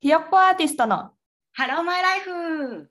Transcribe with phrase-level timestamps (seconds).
[0.00, 1.10] ひよっこアーティストの
[1.52, 2.88] ハローマイライフ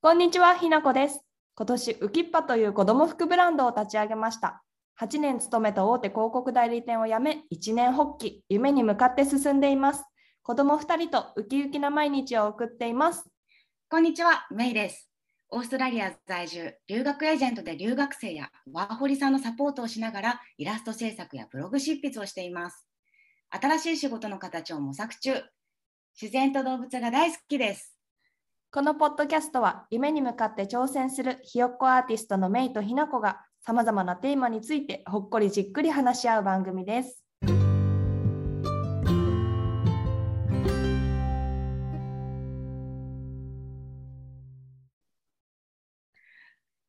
[0.00, 1.20] こんにちはひなこです
[1.54, 4.62] 今年ウキッパという子供服ブランドを立ち上げました
[5.00, 10.04] 8年勤めた大手広告代理店を辞め1年発起夢に向かって進んでいます
[10.42, 13.24] 子供2人とウキウキな毎日を送っています
[13.90, 15.10] こんにちは、メイです。
[15.50, 22.88] オーストラリア在住、留学エージェントで留学生やワーホリさんのサポートをしながらイラスト制作やブログ執筆をしています。
[23.50, 25.42] 新しい仕事の形を模索中。
[26.20, 27.96] 自然と動物が大好きです。
[28.70, 37.22] このポッドキャストは夢に向かって挑戦するひよっこアーティストのメイとひなこがさまざまなテーマについてほっこりじっくり話し合う番組です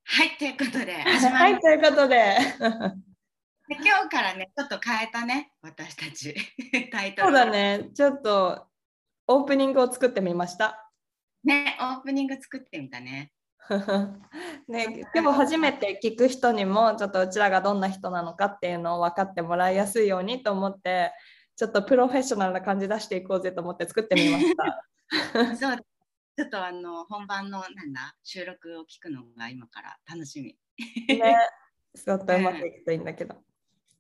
[0.06, 2.38] はい、ということで、はいということで
[3.68, 6.36] で今日からね、ちょっと変えたね、私たち。
[6.92, 7.28] タイトル。
[7.28, 7.46] そうだ。
[7.50, 8.68] ねちょっと
[9.28, 10.90] オープニングを作ってみました
[11.44, 13.32] ね、オープニング作ってみたね。
[14.68, 21.14] ね、でも初めて聞く人にもちょっとうちらがどんな人なのかっていうのを分かってもらいやすいようにと思って
[21.56, 24.86] ちょっとプロフェッショナルな感じ出していこうぜと思って作ってみました。
[25.56, 25.78] そう
[26.36, 30.58] ちょっとあの本番のなんだ収録を聞くのが今から楽しみ。
[31.16, 31.36] ね、
[31.96, 33.36] ちょっとうまくいくといいんだけど。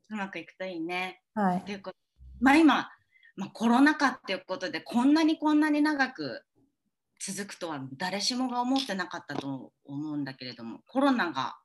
[0.09, 1.21] うまくいくといいね。
[1.35, 1.97] はいと、いうこと
[2.41, 2.89] まあ今、
[3.35, 6.43] まあ、コロナ禍っていうことでこんなにこんなに長く
[7.19, 11.55] 続くとは誰しもが思ってなかったと思うんだけれどもコロナが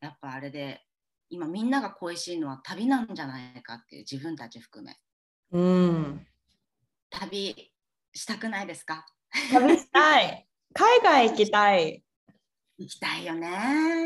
[0.00, 0.82] やっぱあれで
[1.30, 4.96] 今みんなが恋しいのは旅なんじゃないかっていう自分たち含め
[5.52, 6.26] うん、
[7.08, 7.72] 旅
[8.12, 9.06] したくないですか？
[9.52, 10.46] 旅したい。
[10.74, 12.02] 海外行きたい。
[12.78, 13.48] 行きたいよね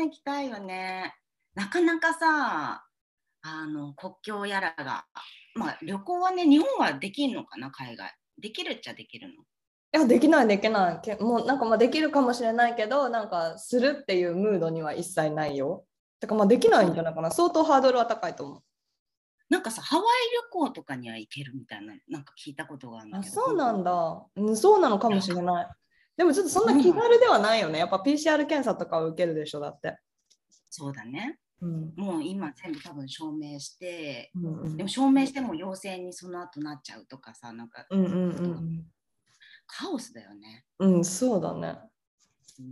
[0.05, 1.13] 行きたいよね
[1.55, 2.85] なかなかさ
[3.43, 5.05] あの国境やらが
[5.55, 9.37] まあ旅行はね日本はできんのかな海外できるっちゃできるのい
[9.93, 15.85] やできないできないけもうなんかまあできるかもしれないけどなんかするっていうムードには一切ないよ。
[16.19, 18.61] だからまあできないんじゃないかな相当ハードルは高いと思う。
[19.49, 25.67] なんかさハワイ旅行とかには行けるみたいななんか聞いたことがあるんだあけどそうなんだ、うん、そうなのかもしれない。
[26.15, 27.79] でもちょっとそんな気軽ではないよね。
[27.79, 29.97] やっぱ PCR 検査とかを受けるでしょだって。
[30.69, 31.93] そうだねうん。
[31.95, 34.77] もう今全部多分証明してうんうん。
[34.77, 38.17] でも証明しても陽性にその後なっちゃうとかさなんかうんうんう
[38.47, 38.85] ん
[39.67, 41.79] カオスだよね、うん、うん、そうだね。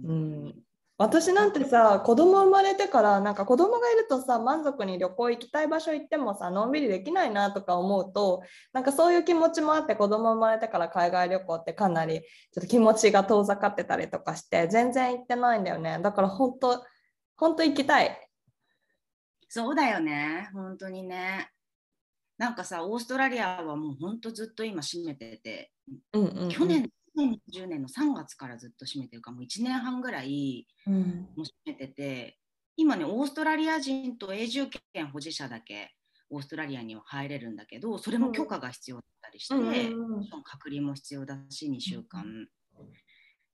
[0.05, 0.63] ううん。
[0.97, 15.99] 私なんてさ子供生まれてからなんか子供がいるとさ満足に旅行行きたい場所行ってもさのんびりできないなとか思うとなんかそういう気持ちもあって子供生まれてから海外旅行ってかなりちょっと気持ちが遠ざかってたりとかして全然行ってないんだよね。
[16.03, 16.83] だから本当
[17.37, 18.28] 本当行きたい
[19.49, 20.49] そうだよね。
[20.53, 21.49] 本当にね。
[22.37, 25.71] なんかさオーストラリアはもう本当ずっと今閉めてて。
[26.13, 26.49] うんうんうん。
[26.49, 30.93] 去年2010年の3月からずっと閉めてるからもう1年半ぐらいうん。
[30.93, 32.37] もう閉めてて。
[32.77, 35.91] 今ねオーストラリア人と永住権保持者だけ
[36.29, 40.29] オーストラリアには入れるんだけどそれも許可が必要だったりして、うん。
[40.43, 42.47] 隔離も必要だし2週間、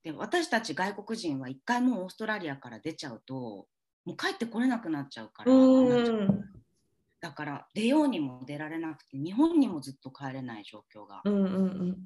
[0.04, 3.66] で私たち外国人は1回もうオーストラリアから出ちゃうと
[4.06, 6.44] もう帰ってこれなくなっちゃうから、うん。
[7.20, 11.96] だから出ようにも出られなくて日本にもずっと帰れない状況がうんうんうん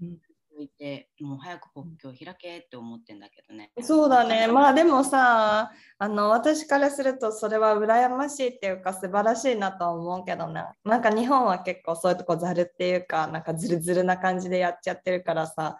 [0.51, 3.71] 続いて、もう早く国境を開けって思ってんだけどね。
[3.81, 4.47] そうだね。
[4.47, 10.65] まあでもさあの私からするとそれは羨ましいっていうか素晴らしいなとは思うけどね。
[10.85, 15.79] なんか日本は結構そういうとこざるっていうかなんかズルズルな感じでやっちゃってるからさ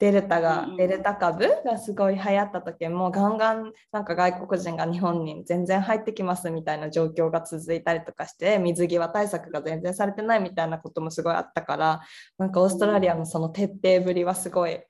[0.00, 12.00] デルタが、デルタ株がすごい流行った時もガンガンなんか外国人が日本に全然入ってきますみたいな状況が続いたりとかして水際対策が全然されてないみたいなこともすごいあったから
[12.38, 14.82] なんかオーストラリアのその徹底ぶりはすごい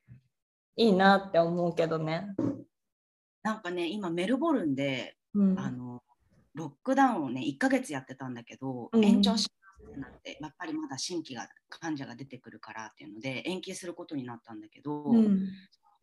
[0.76, 2.26] いいなって思うけどね。
[3.42, 5.58] なんかね今メルボルンでうん。
[5.58, 6.02] あの
[6.54, 9.04] ロックダウンをね1ヶ月やってたんだけど、うん。
[9.04, 9.48] 延長し
[9.94, 15.48] ってなってやっぱりまだ新規が患者が出てくるからっていうので延期することになったんだけど、うん。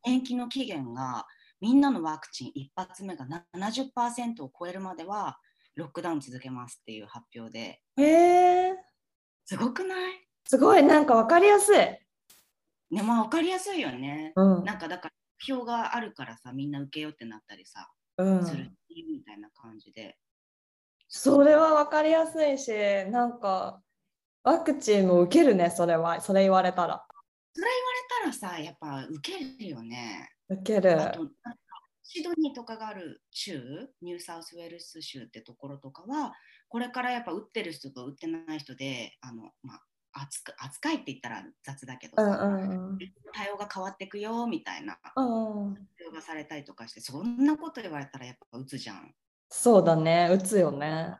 [0.05, 1.27] 延期の期限が
[1.59, 5.37] みんなのワクチン一発目が70%を超えるまでは
[5.75, 7.81] ロックダウン続けますっていう発表で。
[7.97, 8.03] へ
[8.69, 8.75] え
[9.45, 10.13] すごくない？
[10.45, 10.83] すごい。
[10.83, 11.77] なんかわかりやすい。
[11.77, 14.33] ねまあ分かりやすいよね。
[14.35, 14.63] うん。
[14.63, 18.45] なんかだから目標があるからさみんな受けようってなったりさ、うん。
[18.45, 20.17] するみたいな感じで。
[21.13, 22.71] それはわかりやすいし
[23.11, 23.81] なんか
[24.43, 27.03] ワクチンも受けるねそれはそれ言われたら
[27.53, 27.67] それ
[28.23, 30.29] 言われたらさやっぱ受けるよね。
[30.49, 30.97] 受ける。
[32.01, 33.61] シドニーとかがある州
[34.01, 36.33] ニューサウスウェールス州ってところとかは
[36.69, 39.75] これからやっぱ打ってる人と打ってない人であの、ま
[40.13, 42.97] あ、扱扱いって言ったら雑だけどさ、うんうんうん
[43.33, 49.13] 対応がが変わっていくよみたいなうん、発表がされたりとかしてそんなこと言われたらやっぱ打つじゃん
[49.53, 51.17] そうだね、打つよね。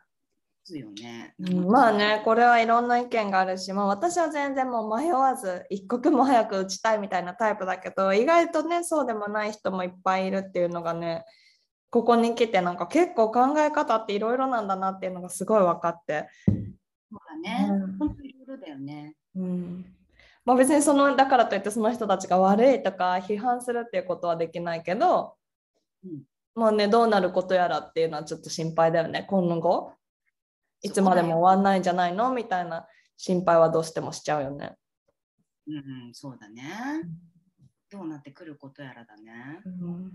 [0.63, 1.67] 打つよね、うん。
[1.67, 11.25] まあね、これはいろんな意見があるし、まあ、私は全然もう迷わず一刻も早く打ちたいみたいなタイプだけど意外とねそうでもない人もいっぱいいるっていうのがね
[11.89, 17.97] ここに来てなんか結構考え方っていろいろなんだなっていうのがすごい分かって、そうだね、うん。
[17.97, 19.15] 本当いろいろだよね。
[19.35, 19.85] うん。
[20.45, 25.35] まあ、別にそのだからといってその人たちが悪いとか批判するっていうことはできないけど、
[26.05, 26.21] うん
[26.55, 29.25] まあねどうなることやらっていうのはちょっと心配だよね。
[29.29, 29.93] 今後？
[30.81, 32.31] いつまでも終わんないんじゃないの？
[32.33, 32.85] みたいな
[33.17, 34.75] 心配はどうしてもしちゃうよね。
[35.67, 36.63] うんうんそうだね。
[37.89, 39.61] どうなってくることやらだね。
[39.65, 40.11] うん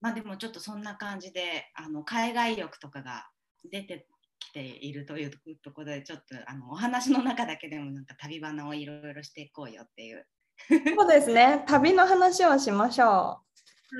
[0.00, 3.26] まあでもちょっとそんな感じであの海外欲とかが
[3.70, 4.06] 出て
[4.38, 5.30] きているという
[5.62, 10.26] ところでちょっとあのお話の中だけでもなんか旅バナをいろいろしていこうよっていう
[10.94, 11.64] そうですね。
[11.66, 13.40] 旅の話をしましょ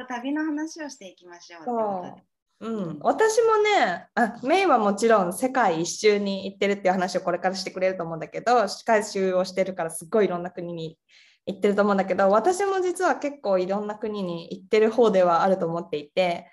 [0.08, 2.08] 旅の話をしていきましょうう。
[2.08, 2.35] う。
[2.61, 10.96] うん、私もねあメインはもちろん世界一周に行ってるっていう話をこれからしてくれると思うんだけど世界一周をしてるからすっごいいろんな国に
[11.46, 16.46] 行ってると思うんだけど私も実は結構いろんな国に行ってる方ではあると思っていて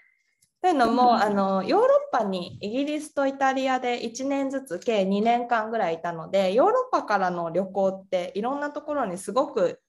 [0.62, 9.80] というのも、うんあのヨーロッパにイギリスとイタリアで1年ずつ計2年間ぐらいいたのでヨーロッパからの旅行っていろんなところにすごく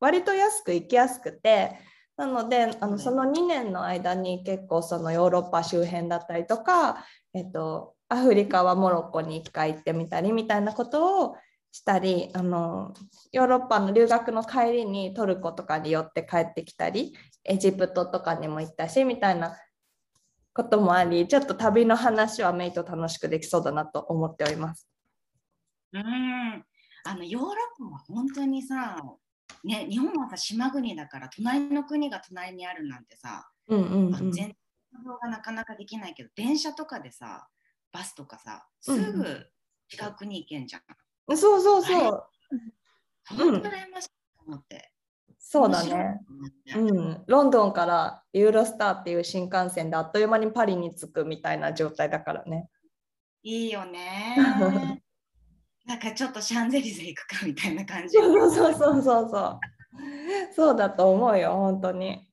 [0.00, 1.76] 割と安く行きやすくて
[2.16, 11.36] なのであのその2年の間に結構そのヨーロッパ周辺だったりとか、えっと、アフリカはモロッコに1回行ってみたりみたいなことを
[11.72, 12.94] したりあの
[13.32, 17.14] ヨーロッパの留学の帰りにトルコとかに寄って帰ってきたり
[17.44, 19.56] エジプトとかにも行ったしみたいな
[20.54, 24.88] こともありちょっと旅の話はメイと楽しくできそうだなと思っております。
[25.92, 26.64] うん
[27.06, 28.96] あのヨーロッパは本当にさ、
[29.64, 34.56] ね、日本はさ島国だから隣の国が隣にあるなんてさ、うんうんうん、全然
[35.22, 37.48] がなかなかできないけど電車とかでさ
[37.92, 41.36] バスとかさすうんうんぐ違う国行けんじゃん。
[41.36, 42.28] そうそうそう
[43.26, 44.90] 本当羨ましいと思って。
[45.46, 46.20] そうだね
[46.74, 52.70] うん、ロンドンからユーロスターっていう新幹線であっという間にパリに着くみたいな状態だからね。
[53.42, 54.36] いいよね。
[55.86, 58.16] なんかちょっとシャンゼリゼ行くかみたいな感じ。
[58.16, 59.60] そうそうそうそうそう。
[60.54, 62.26] そうだと思うよ、本当に。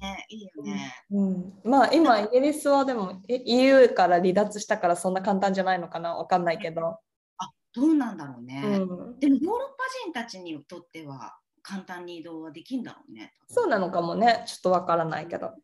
[0.00, 0.94] ね、いいよね。
[1.10, 6.98] うん、まあ今イギリスはでもえ EU から離脱したからそんな簡単じゃないのかなわかんないけど、
[7.38, 8.62] あどうなんだろうね。
[8.62, 13.32] うん、でもヨーロッパ人たちにとっては簡単に移動はできんだろうね。
[13.48, 15.54] そうなのかもねちょっとわからないけど、わ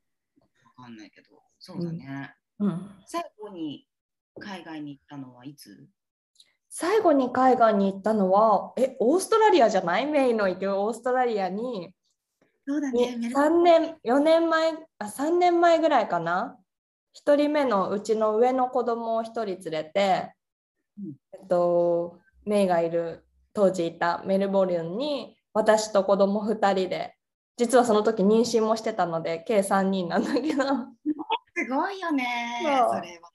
[0.76, 1.28] かんないけど。
[1.58, 2.34] そうだね。
[2.58, 3.86] うん、最後に
[4.40, 5.86] 海外に行ったのはいつ？
[6.74, 10.06] 最後に海外に行ったのはえオーストラリアじゃない？
[10.06, 11.92] メイの行くオーストラリアに。
[12.66, 16.58] そうだに3年4年前あ3年前ぐらいかな。
[17.14, 20.32] 1人目のうちの上の子供を1人連れて、
[20.98, 21.12] うん。
[21.34, 27.14] えっと、メイがいる当時いたメルボルンに私と子供2人で
[27.58, 30.64] 実はその時妊娠もしてたので計3人なんだけど。
[31.54, 32.62] すごいよね。
[32.64, 33.31] それは。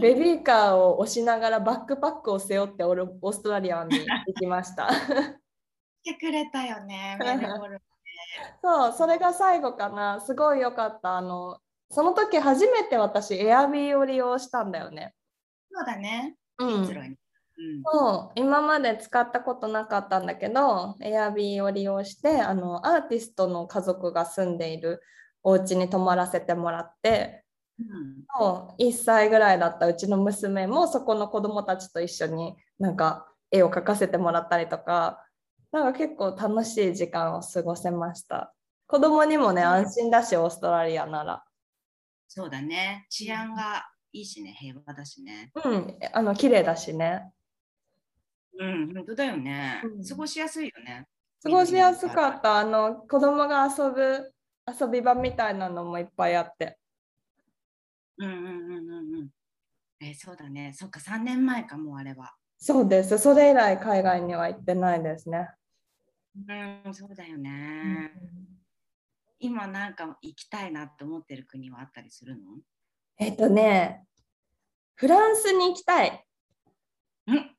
[0.00, 4.88] ベビーカーを押しながらバックパックを背負ってオルオーストラリアに行きました。
[6.02, 7.18] 来てくれたよ ね。
[8.62, 10.20] そう、それが最後かな。
[10.20, 11.16] すごい良かった。
[11.16, 11.58] あの、
[11.90, 15.14] その時初めて私、エアビーを利用したんだよね。
[15.72, 16.36] そうだね。
[16.58, 17.16] うん
[17.90, 25.00] そう今まで使ったことなかったんだけど、エアビーを利用して、あの、アーティストの家族が住んでいる
[25.42, 27.45] お家に泊まらせてもらって、
[27.78, 35.22] 1歳ぐらいだったうちの娘もそこの子供たちと一緒になんか絵を描かせてもらったりとか、
[35.72, 38.54] なんか結構楽しい時間を過ごせました。
[38.86, 41.44] 子供にもね、うん安心だし、オーストラリアなら。
[42.28, 43.06] そうだね。
[43.10, 45.50] 治安がいいしね、平和だしね。
[45.64, 47.30] うん、あの綺麗だしね。
[48.58, 50.04] うん、本当だよねうん。
[50.04, 51.06] 過ごしやすいよね。
[51.42, 52.58] 過ごしやすかった。
[52.58, 54.32] あの子供が遊ぶ
[54.66, 56.78] 遊び場みたいなのもいっぱいあって。
[58.18, 59.30] うんうんうんうんうん。
[60.00, 60.72] えそうだね。
[60.74, 62.34] そっか、3年前かもうあれは。
[62.58, 63.18] そうです。
[63.18, 65.50] それ以来海外には行ってないですね。
[66.48, 68.12] うん、そうだよね。
[69.38, 72.42] 今なんか行きたいなって思ってる国はあったりするの？
[73.18, 74.04] えっとね、
[74.94, 76.24] フランスに行きたい。
[77.26, 77.50] うん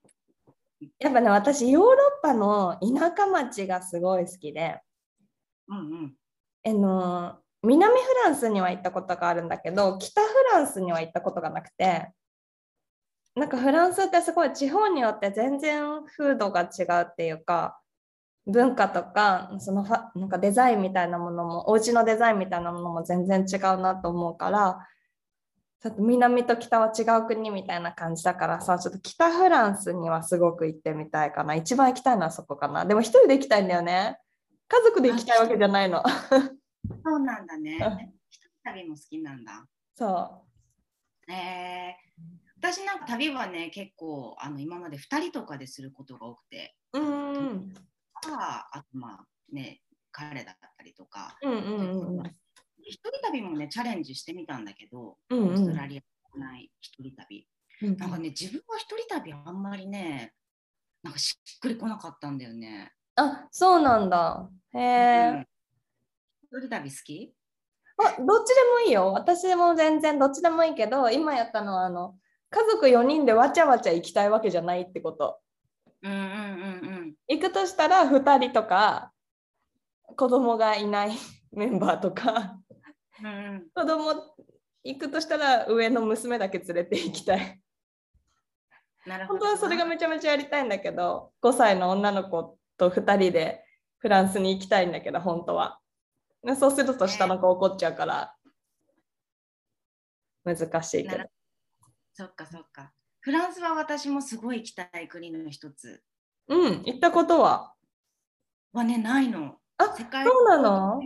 [0.99, 4.79] やっぱね、私、ヨーロッパの田舎町がすごい好きで、
[5.67, 6.15] うんうん。
[6.65, 12.11] あの南フランスには行ったことがあるんだけど、北フランスには行ったことがなくて、
[13.35, 15.83] なんかフランスってすごい地方によって全然
[16.17, 17.79] 風土が違うっていうか、
[18.47, 24.87] 文化とかそのファなんかデザインみたいなものもお家のデザインみたいなものも全然違うなと思うから
[25.81, 31.55] ちょっと南と北は違う国みたいな感じだからさちょっと北フランスにはすごく行ってみたいかな。
[31.55, 32.85] 一番行きたいのはそこかな。
[32.85, 34.17] でも一人で行きたいんだよね。
[34.69, 36.01] 家族で行きたいわけじゃないの。
[37.03, 37.77] そうなんだね。
[38.29, 39.65] 一人旅も好きなんだ。
[39.95, 40.43] そ
[41.29, 42.21] えー、
[42.57, 46.75] 私なんか旅はね結構あの今まで2人とかですることが多くて。
[46.93, 47.73] ううん
[48.25, 51.37] ああとまあね彼だったりとか。
[51.41, 52.35] うんうんうん
[52.89, 55.47] 一人旅もねチャレンジしてみたんだけど、うんうん。
[55.49, 56.01] オーストラリア
[56.31, 57.47] 国内一人旅。
[57.81, 60.33] うんなんかね自分は一人旅あんまりね
[61.03, 64.49] なんかしっくりこなかったんだよね、あそうなんだ。
[64.73, 65.47] へえ、うん
[66.51, 67.33] 一人旅好き？
[67.99, 69.11] あどっちでもいいよ。
[69.13, 72.15] 私も全然どっちでもいいけど、今やったのはあの
[72.49, 75.39] 家族4人でわちゃわちゃ行きたいわけじゃないってこと。
[76.03, 76.21] うんうんう
[77.01, 79.11] ん行くとしたら2人とか
[80.15, 81.11] 子供がいない
[81.51, 82.59] メンバーとか
[83.19, 84.13] うんうんうん子供
[84.83, 87.59] 行くとしたら上の娘だけ連れて行きたい。
[89.05, 93.65] なるほどな本当はそれがめちゃめちゃやりたいんだけど、5歳の女の子と2人で
[93.97, 95.79] フランスに行きたいんだけど、本当は。
[96.47, 98.33] でそうすると下の子怒っちゃうから
[100.45, 101.25] 難しいけど。
[102.13, 102.93] そっかそっか。
[103.19, 106.01] フランスは私もすごい行きたい国の一つ。
[106.47, 107.73] うん、行ったことは。
[108.71, 109.57] はねないの。
[109.77, 111.01] あ世界そうなの？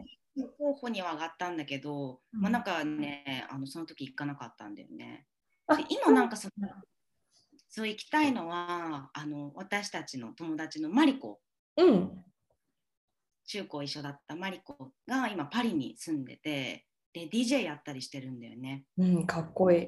[0.60, 2.42] 候補には上がったんだけど、うん。
[2.42, 5.26] まあなんかねあのその時行かなかったんだよね。
[5.90, 6.70] 今なんかその
[7.68, 11.40] そう行きたいのはあの私たちの友達のマリコ。
[11.78, 12.24] うん。
[13.52, 19.88] 中高一緒だったマリコが今パリに住んでてで DJ やったりしてるんだよねうん、かっこいい。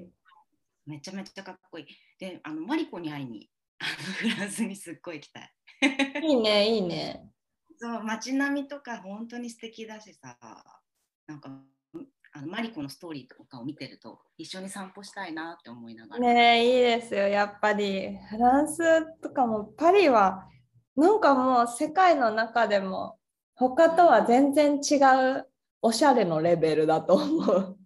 [0.85, 1.85] めちゃめちゃかっこいい
[2.19, 3.85] であのマリコに会いにあ
[4.25, 5.51] のフランスにすっごい行きたい
[6.21, 7.29] いいね、いいね。
[7.77, 10.37] そう街並みとか本当に素敵だしさ
[11.27, 11.49] なんか
[12.33, 18.17] あのマリコのストーリーとかを見てると一緒に散歩したいなって思いながら、ねいいですよ、やっぱり。
[18.29, 18.79] フランス
[19.21, 20.47] とかもパリは、
[20.95, 23.19] なんかもう世界の中でも、
[23.55, 24.95] 他とは全然違
[25.37, 25.47] う
[25.81, 27.77] おしゃれのレベルだと思う。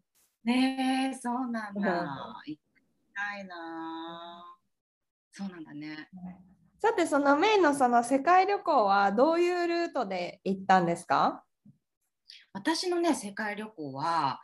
[0.43, 1.83] ねえそうなんうん。
[1.83, 2.59] だ行き
[3.13, 4.43] たいな。
[5.31, 6.09] そうなんだね。
[6.79, 11.43] さて、そのメインのその世界旅行はどういうルートで行ったんですか？
[12.53, 14.39] 私のね世界旅行は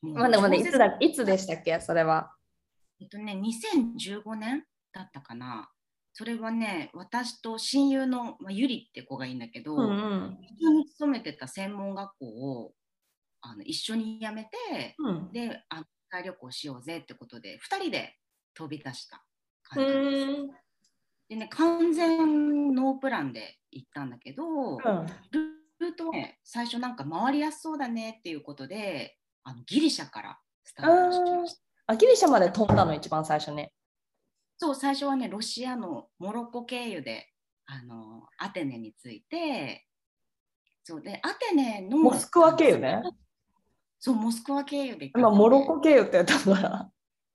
[0.00, 1.80] まだまだいつだいつでしたっけ？
[1.80, 2.32] それは。
[3.00, 5.70] えっとね2015年だったかな
[6.18, 10.38] それはね私と親友の、まあ、ゆりって子がいいんだけど、うんうん。
[10.58, 12.72] 一緒に勤めてた専門学校を
[13.40, 18.16] あの一緒に辞めてうんであの世界旅行しようぜってことで2人で
[18.56, 19.22] 飛び出した
[19.76, 20.26] う感じです。
[21.28, 25.06] でね完全ノープランで行ったんだけど、うん
[25.80, 31.60] ルートはね最初なんか回りやすそうだねっていうことであのギリシャからスタートしました。
[31.86, 33.70] あギリシャまで飛んだの一番最初ね。
[34.58, 37.28] そう最初はねロシアのモロッコ経由で
[37.66, 39.86] あのアテネに着いて
[40.82, 43.02] そうでアテネのモスクワ経由ね。
[44.00, 46.90] そうモスクワ経由で今、モロッコ経由って言ったから。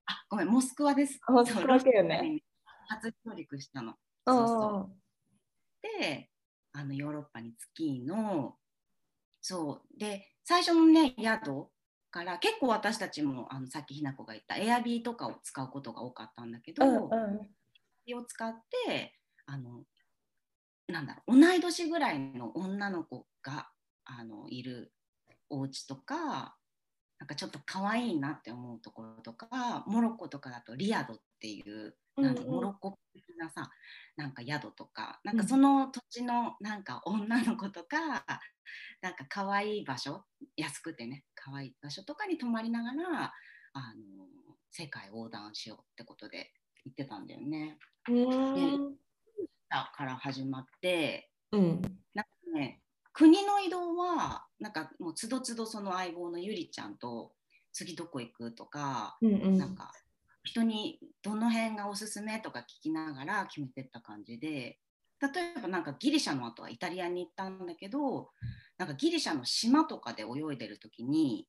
[0.06, 2.42] あごめんモスクワですモスクワ経由ね。
[2.88, 6.30] 初上陸したのうそんうそうで
[6.74, 8.56] あのヨーロッパに着きの
[9.42, 11.68] そうで最初のね宿
[12.13, 16.98] から結構私たちもあのさっきひな子が言ったエアビーとかを使うことが多かったんだけど、うんう
[18.08, 18.15] ん。
[18.15, 18.53] を使っ
[18.86, 19.13] て
[19.48, 19.84] あの
[20.88, 23.70] なんだろう同い年ぐらいの女の子が
[24.05, 24.93] あのいる
[25.50, 26.55] お家とか
[27.20, 33.70] なんかちょっと可愛いなって思うところとかモロッコとかだとリアドっていうなんモロッコ的なさ
[34.16, 38.25] なんか宿とかなんかその土地のなんか女の子とか、
[39.02, 40.24] なんか可愛い場所
[40.56, 43.34] 安くてね可愛い場所とかに泊まりながら
[43.74, 44.25] あの
[44.72, 46.52] 世界横断しようってことで
[46.86, 47.78] 行ってたんだよね。
[48.08, 48.12] う
[49.96, 51.82] から始まってうん。
[52.13, 52.82] なんかね
[53.13, 57.32] 国の移動はなんかもうつどつどその相棒のゆりちゃんと
[57.72, 59.58] 次どこ行くとか、うんうん。
[59.58, 59.92] なんか
[60.44, 64.78] 人にどの辺がおすすめとか聞きながら決めてった感じで
[65.22, 68.30] 例えばなんかギリシャの後はイタリアに行ったんだけど
[68.78, 71.48] なんかギリシャの島とかで泳いでる時に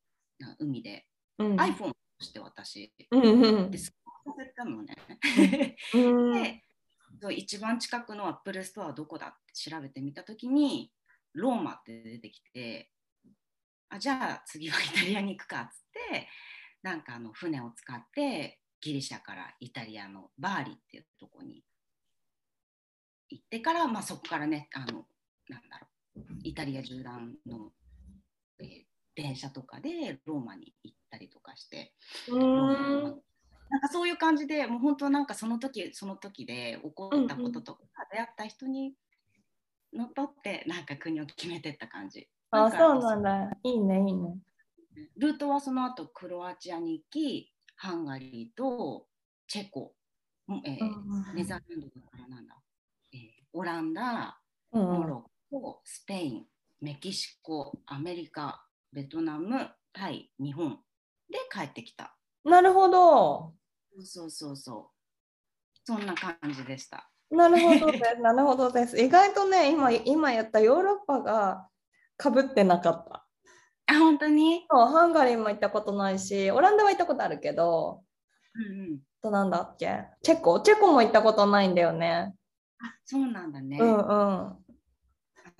[0.59, 1.07] 海で
[1.39, 1.57] うん。
[1.57, 2.93] iPhone をして私。
[3.11, 3.93] うんうんでさ
[4.39, 4.97] せたのね。
[5.95, 6.33] うん。
[7.21, 10.93] で一番近くのアップルストアはどこだって調べてみた時に
[11.33, 12.91] ローマって出てきて
[13.89, 16.29] あじゃあ次はイタリアに行くかっつって
[16.83, 21.65] なんかあの船を使ってギリシャからイタリアのバーリっていうとこに
[23.31, 25.07] 行ってから、まあ、そこからねあの
[25.49, 25.87] なんだろ
[26.17, 27.71] うイタリア縦断の、
[28.61, 28.67] えー
[29.17, 31.95] 電車とかでローマに行ったりとかして、
[32.29, 38.95] なんかそういう感じでもう本当なんかその時その時で起こったこととか、出会った人に
[39.93, 42.29] のっとってなんか国を決めてった感じ。
[42.51, 43.51] あ、かそうなんだ。
[43.63, 44.37] いいね、いいね。
[45.17, 49.07] ルートはその後クロアチアに行きハンガリーと
[49.47, 49.95] チェコ、
[50.49, 52.55] うんえーネザーランドだからなんだ、
[53.13, 53.21] えー
[53.53, 54.39] オランダ
[54.73, 56.47] うんモロッコスペイン
[56.81, 60.79] メキシコアメリカベトナムタイ日本
[61.31, 63.55] で帰ってきたなるほど。
[64.03, 64.87] そうそうそう
[65.85, 68.17] そんな感じでしたなるほどです。
[68.21, 69.01] なるほどです。
[69.01, 71.69] 意外とね、今今言ったヨーロッパが
[72.17, 73.24] かぶってなかった。
[73.87, 74.65] あ本当に？
[74.71, 78.03] そうハンガリーも行ったことないし、オランダは行ったことあるけど、
[78.55, 80.05] うんうんあとなんだっけ？
[80.23, 80.61] チェコ？
[80.61, 82.35] チェコも行ったことないんだよね。
[82.79, 84.01] あそうなんだね、うんうん。
[84.01, 84.57] あ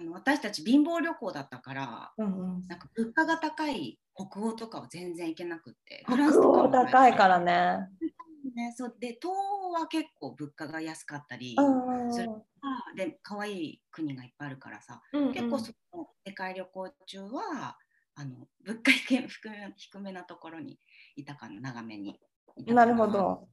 [0.01, 6.05] の私たち貧乏旅行だったからうんうん、なんか物価が高い北欧とかは全然行けなくって。
[6.07, 7.89] 北欧高いからね。
[8.55, 8.75] ね。
[8.77, 12.29] そうで東欧は結構物価が安かったり、うんうんそれ
[12.97, 17.79] で可愛い国がいっぱいあるからさ、うんうん結構その世界旅行中は
[18.17, 20.79] あの物価低めなところに
[21.17, 22.21] いたかな長めに
[22.67, 23.09] なるほ。
[23.09, 23.49] ど。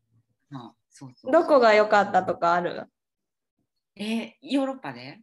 [0.54, 2.86] あそうそうどこが良かったとかある？
[3.96, 5.22] えーヨーロッパで？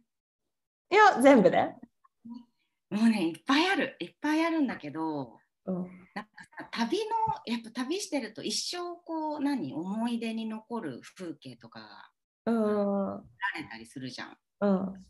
[0.91, 1.73] いや、全部で。
[2.89, 5.37] もうねいっぱいあるいっぱいあるんだけど。
[5.65, 5.75] うん、
[6.15, 7.03] なんかさ旅の
[7.45, 9.73] やっぱ旅してると一生こう何？
[9.73, 11.87] 思い出に残る風景とかが
[12.45, 13.21] うん、ら
[13.55, 14.37] れたりするじゃん。
[14.61, 15.05] うん。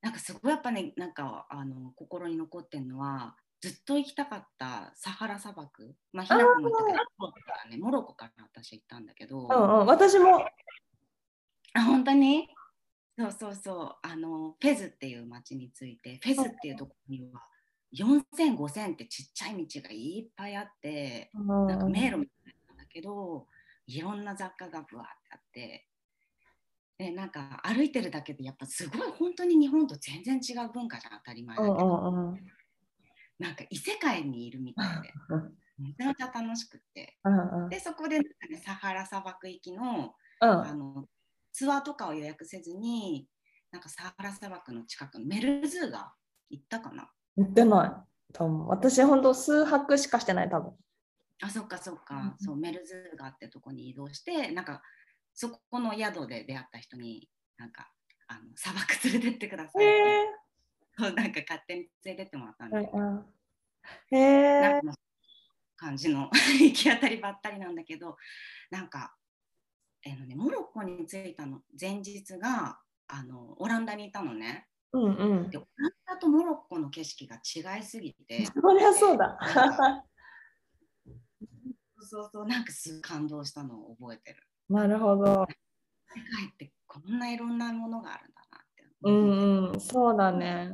[0.00, 5.94] なんかすごいやっぱねなんかあの心に残ってるのはずっと行きたかったサハラ砂漠。
[6.12, 6.84] まあひなこも言った。
[6.84, 10.44] けどからねモロッコから私行ったんだけど、うんうん、私も。
[11.74, 12.48] あ本当に？
[13.18, 13.96] そうそうそう。
[14.02, 17.42] あのフェズっていう町についてフェズっていうところには
[17.92, 23.46] 4000、5000ってちっちゃい道がいっぱいあって、なんか迷路みたいなんだけど、
[23.86, 25.87] いろんな雑貨がぶわってあって、
[26.98, 32.36] でなんか歩いてるだけでやっぱすごい本当に日本と全然違う文化じゃん当たり前だけど、うん
[33.38, 35.12] なんか異世界にいるみたいで。
[35.78, 37.16] めちゃめちゃ楽しくって。
[37.22, 37.68] うんうん。
[37.68, 40.50] でそこでなんか、ね、サハラ砂漠行きのうん。
[40.50, 41.06] あの
[41.52, 43.28] ツアーとかを予約せずに
[43.70, 46.12] なんかサハラ砂漠の近くのメルズーが
[46.50, 47.08] 行ったかな。
[47.36, 48.32] 言ってない。
[48.32, 50.72] 多分私、本当数泊しかしてない、多分。
[51.40, 54.82] あそっかそっか、うんそうメルズーガってとこに移動してなんか
[55.40, 57.88] そこの宿で出会った人になんか
[58.26, 60.26] あの砂漠連れてってくださいって、へ
[60.98, 62.90] そうなんか勝手に連れてってもらったんで、
[64.10, 64.16] え。
[64.16, 64.60] へえ。
[64.60, 64.94] なんか
[65.76, 68.16] 感じの行き当たりばったりなんだけど
[68.72, 69.14] なんか、
[70.04, 75.58] えーのね、モロッコに着いたの前日があのオランダにいたのねうんうんで。
[75.58, 79.38] オランダとモロッコの景色が違いすぎてそりゃそうだ。
[82.00, 85.24] そうそうなんかすごい感動したのを覚えてるなるほど。
[85.24, 90.72] 世界ってこんないろんなものがあるんだなって、うんうん、そうだね。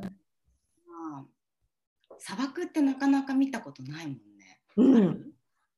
[0.87, 1.25] まあ
[2.19, 4.21] 砂漠ってなかなか見たことないもんね。
[4.77, 5.31] うん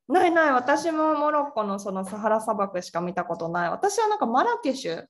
[0.10, 3.69] ないない、私もモロッコのそのサハラ砂漠しか見たことない。
[3.69, 5.06] 私はなんかマラケシュっ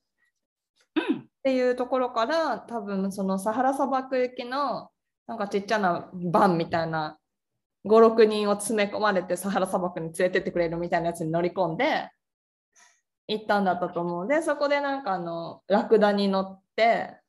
[0.96, 1.28] うん。
[1.44, 4.90] ていうところから多分そのサハラ砂漠行きの
[5.28, 7.16] なんかちっちゃなバンみたいな
[7.86, 12.10] 5、6人を詰め込まれてサハラ砂漠に連れてってくれるみたいなやつに乗り込んで
[13.28, 14.26] 行ったんだったと思う。
[14.26, 17.20] で、そこでなんかあのラクダに乗って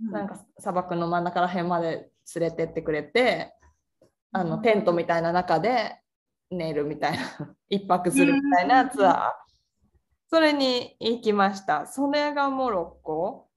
[0.00, 3.54] なんか砂漠の真ん中ら辺まで連れてってくれて
[4.32, 6.00] あのテントみたいな中で
[6.50, 7.18] 寝るみたいな
[7.70, 9.32] 一泊するみたいなツアー。
[10.28, 11.86] それに行きました。
[11.86, 13.48] それがモロッコ？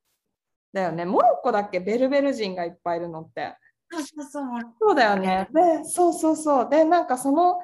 [0.74, 1.06] だよね。
[1.06, 1.80] モロッコだっけ？
[1.80, 3.58] ベルベル人がいっぱいいるのって。
[3.90, 4.46] そうそうそう。
[4.46, 5.48] モロッコそうだよね。
[5.52, 6.70] でそうそうそう。
[6.70, 7.60] でなんかその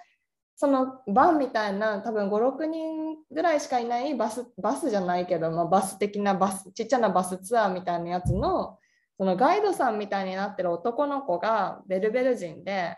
[0.56, 8.78] そのバンみたいな多分56人ぐらいしかいないバスバスじゃないけど、まあ、バス的なバスちっちゃなバスツアーみたいなやつの
[9.18, 12.98] そのガイドさんみたいになってる男の子がベルベル人で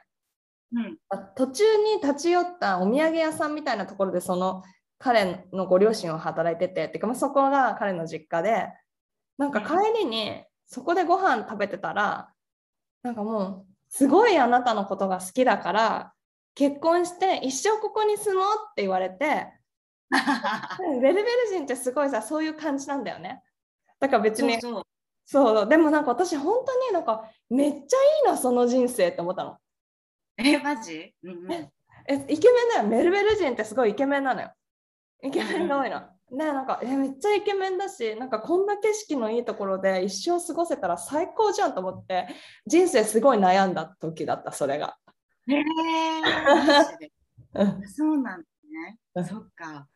[0.74, 0.98] うん。
[1.10, 4.64] あ途中に立ち寄ったお土産屋さんみたいなところでその
[4.98, 8.70] 彼のご両親を働いてててか、まあ、そこが彼の実家で
[9.38, 12.30] なんか帰りにそこでご飯食べてたら
[13.04, 16.14] なんかもうすごいあなたのことが好きだから
[16.56, 19.48] 結婚して一生ここに住もうって言われて
[21.02, 23.42] ベルベル人ってすごいさそういう感じなんだよね。
[24.00, 24.60] だから別に
[25.26, 27.82] そうでもなんか私本当になんかめっちゃい
[28.26, 29.58] いなその人生って思ったの。
[30.38, 31.72] えマジ、うんうん、え
[32.28, 32.88] イケメンだよ。
[32.88, 34.52] メルベル人ってすごいイケメンなのよ。
[35.24, 42.28] イケメンが多いの、ねなんかえめっちゃイケメンだしなんかこんな景色のいいところで一生過ごせたら最高じゃんと思って
[42.66, 44.98] 人生すごい悩んだ時だったそれが。
[45.48, 45.64] へえ
[47.54, 47.88] うん。
[47.88, 48.48] そうなんだ
[49.16, 49.24] うん。
[49.24, 49.30] ね。
[49.30, 49.88] そっか。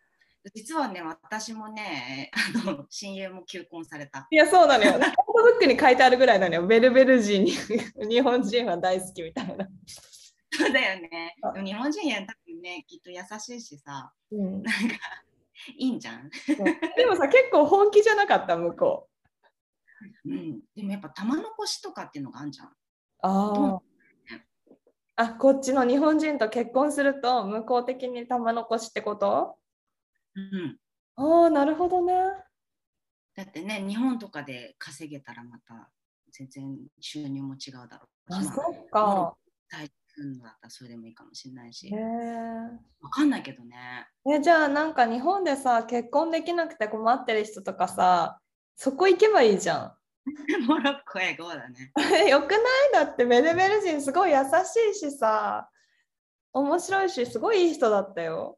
[0.53, 2.31] 実はね、私もね、
[2.65, 4.27] あの親友も求婚された。
[4.29, 4.93] いやそうなのよ。
[4.93, 6.67] フォトブックに書いてあるぐらいなのよ。
[6.67, 7.51] ベルベル人に
[8.09, 9.67] 日本人は大好きみたいな。
[10.51, 11.51] そうだよねあ。
[11.51, 14.95] でも日本人や多分ね、きっと優しいしさ、うん、なんか
[15.75, 16.29] いいんじゃん。
[16.95, 19.09] でもさ結構本気じゃなかった向こ
[20.25, 20.29] う。
[20.29, 20.59] うん。
[20.75, 22.67] でもやっぱ玉残しとかっていうのがあるじゃん。
[22.67, 22.73] あ
[23.21, 23.81] あ。
[25.19, 29.57] あこっちの日本人と結婚すると向こう的に玉残しってこと？
[30.37, 30.77] うん。
[31.15, 32.13] ああなるほどね。
[33.35, 35.89] だってね、日本とかで稼げたらまた
[36.31, 38.37] 全然収入も違うだろうし。
[38.37, 39.35] あまあそっか。
[39.69, 41.91] 大するのだったらそれでもいいかもしれないしへ。
[41.95, 41.95] え
[43.01, 44.07] わかんないけどね。
[44.31, 48.39] えじゃあなんか日本でさ結婚できなくて困ってる人とかさ
[48.75, 49.93] そこ行けばいいじゃん。
[50.67, 51.91] モロッコへ GO だね。
[52.29, 52.61] よくない？
[52.93, 55.69] だってベルベル人すごい優しいしさ
[56.53, 58.57] 面白いしすごいいい人だったよ。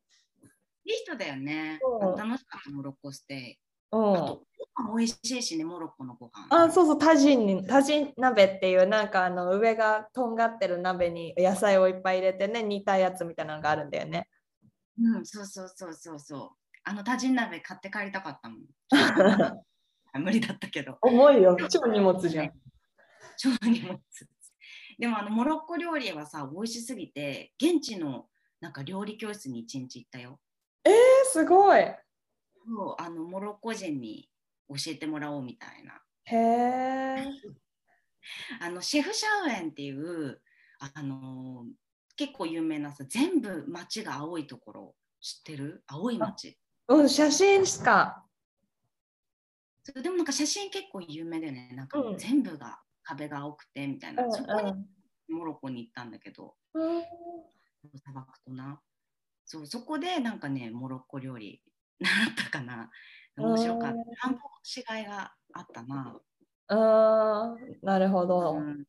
[0.90, 1.80] いい人だよね
[2.18, 3.60] 楽しかったモロッコステイ。
[3.92, 4.40] うん
[4.76, 6.48] あ美味しいしね、モロッコのご飯。
[6.50, 14.28] あそうそうタジンにタジン鍋っていうなんかあの上がとんがってる鍋に野菜をいっぱい入れてね煮たやつみたいなのがあるんだよね。
[15.02, 16.50] うん、そうそうそうそうそう。
[16.84, 18.64] あのタジン鍋買って帰りたかったもん。
[20.24, 20.98] 無理だったけど。
[21.02, 22.52] 重いよ超荷物じゃん。
[23.38, 24.00] 超荷物。
[24.98, 28.28] でもあのモロッコ料理はさ、美味しすぎて、現地の
[28.60, 30.40] なんか料理教室に一日行ったよ。
[30.86, 30.92] え
[31.26, 31.82] すごい。
[32.68, 34.30] そうあのモロッコ人に
[34.70, 36.02] 教えてもらおうみたいな。
[36.26, 37.26] へえ。
[38.62, 40.42] あのシェフシャウエンっていう
[40.80, 41.66] あの
[42.16, 45.84] 結構有名なさ全部街が青いところ知ってる？
[45.88, 46.58] 青い街。
[46.88, 48.26] うん写真しか。
[49.84, 51.72] それでもなんか写真結構有名だよね。
[51.76, 52.18] なんかうん。
[52.18, 54.86] 全部が壁が青くてみたいな、うんそこに
[55.30, 56.56] モロッコに行ったんだけど。
[56.74, 57.04] うん。
[58.04, 58.80] 砂漠とな
[59.52, 61.60] そうそこでなんかねモロッコ料理
[62.00, 62.92] 習ったかな。
[63.36, 63.96] 面白かった。
[63.96, 66.20] うん半分違いがあったな、
[66.68, 68.58] あーなるほど。
[68.58, 68.86] うん、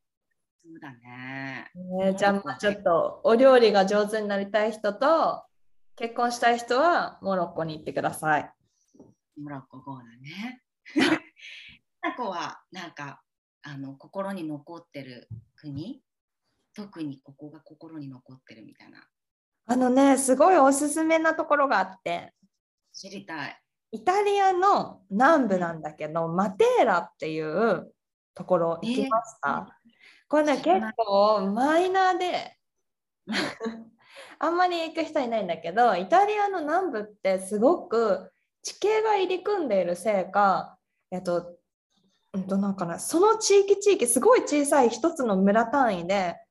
[0.63, 1.71] そうだね。
[1.73, 5.43] ね、じゃあちょっとお料理が上手になりたい人と
[5.95, 8.53] 結婚したい人はモロッコに行ってください。
[9.41, 10.61] モロッコ語だね。
[12.01, 13.23] タコはなんか
[13.63, 16.03] あの心に残ってる国？
[16.75, 19.07] 特にここが心に残ってるみたいな
[19.65, 22.33] あのねすごいおすすめなところがあって
[22.93, 23.57] 知りたい。
[23.93, 27.93] イタリアの南部なんだけど、マテーラっていう
[28.33, 29.77] ところ行きました。
[30.29, 32.57] これね結構マイナーで
[33.27, 33.35] うん
[34.39, 38.31] あんまり行く人いないんだけどイタリアの南部ってすごく
[38.63, 40.77] 地形が入り組んでいるせいか、
[41.11, 41.57] えっと、
[42.33, 46.50] うんとなんかなその地域地域すごい小さい一つの村単位でた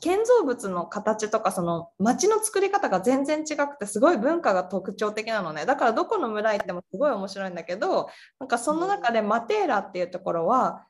[0.00, 5.66] 建造物の形とかその町の作り方が全然違くてすごい文化が特徴的なのね。
[5.66, 8.08] だからどこの村行ってもすごい面白いんだけど
[8.40, 10.86] なんかその中でマテーラっていうところは、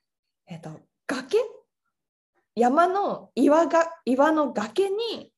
[0.47, 0.71] えっと、
[1.07, 1.39] 崖？
[2.55, 5.33] 山の岩が岩の崖に、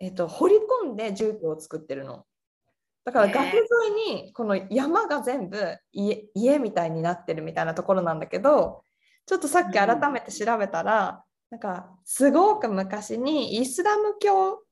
[0.00, 2.24] えっと、掘り込んで住居を作ってるの。
[3.04, 3.64] だから崖沿
[4.12, 8.82] いにこの山が全部家家みたいになってるみたいなところなんだけど
[9.26, 14.62] ちょっとさっき改めて調べたら、なんかすごく昔にイスラム教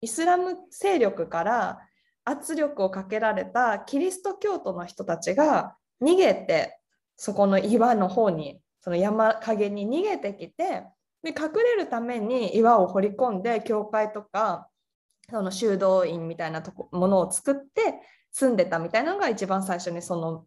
[0.00, 1.78] イスラム勢力から
[2.24, 6.78] 圧力をかけられたキリスト教徒の人たちが逃げて
[7.16, 10.84] そこの岩の方にその山陰に逃げてきて
[11.22, 14.68] で隠れるために岩を掘り込んで教会とか
[15.30, 17.94] その修道院みたいなとこものを作って
[18.30, 20.44] 住んでたみたいなのが一番最初にその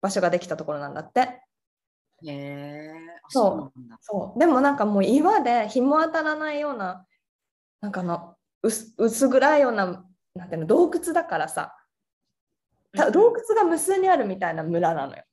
[0.00, 1.40] 場所ができたところなんだって。
[2.26, 2.90] へえ
[3.24, 3.80] あそう。
[4.00, 7.06] そうでもなんかもう岩で日も当たらないような
[7.80, 10.04] なんかあの薄薄暗いような
[10.34, 11.76] なんていうの洞窟だからさ。
[12.94, 15.24] 洞窟が無数にあるみたいな村なのよ。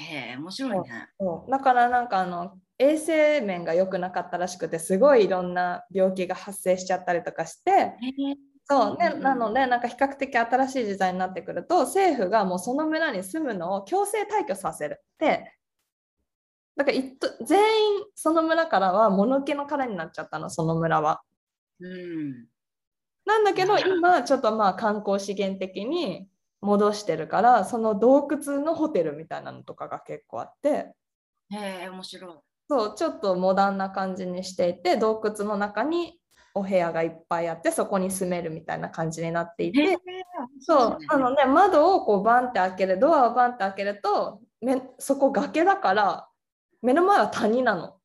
[0.00, 1.08] へえ面白いね。
[1.20, 1.50] そう。
[1.50, 7.94] だからなんかあの衛生面が良くなかったらしくてすごいいろんな病気が発生しちゃったりとかして。
[8.64, 8.96] そう。
[8.96, 15.54] ねなのでなんか比較的新しい時代になってくると政府がもうその村に住むのを強制退去させるって
[16.76, 17.58] だからいっと全
[17.98, 21.22] 員その村からは物気の殻になっちゃったのその村は。
[21.80, 22.46] うん。
[23.24, 26.28] なんだけど今ちょっとまあ観光資源的に
[26.60, 30.94] 戻してるからその洞窟のホテルみたいなのとかが結構あって。
[31.50, 32.32] へえ面白い。
[32.68, 36.18] そうちょっとモダンな感じにしていて洞窟の中に
[36.54, 39.98] お部屋がいっぱいあってそこに住めるみたいな感じになっていて、えー
[40.60, 46.28] そうあの、ね、窓をこうバンって開けるドアをバンって開けるとめそこ崖だから
[46.84, 47.96] 目の前は谷なの。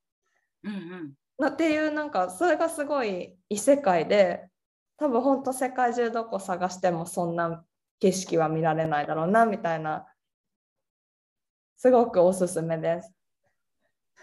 [0.64, 1.14] うんうん。
[1.38, 4.50] なっていうなんかそれがすごい異世界で
[4.98, 7.64] 多分本当世界中どこ探してもそんな
[8.00, 10.06] 景色は見られないだろうなみたいな
[11.78, 13.14] すごくおすすめです。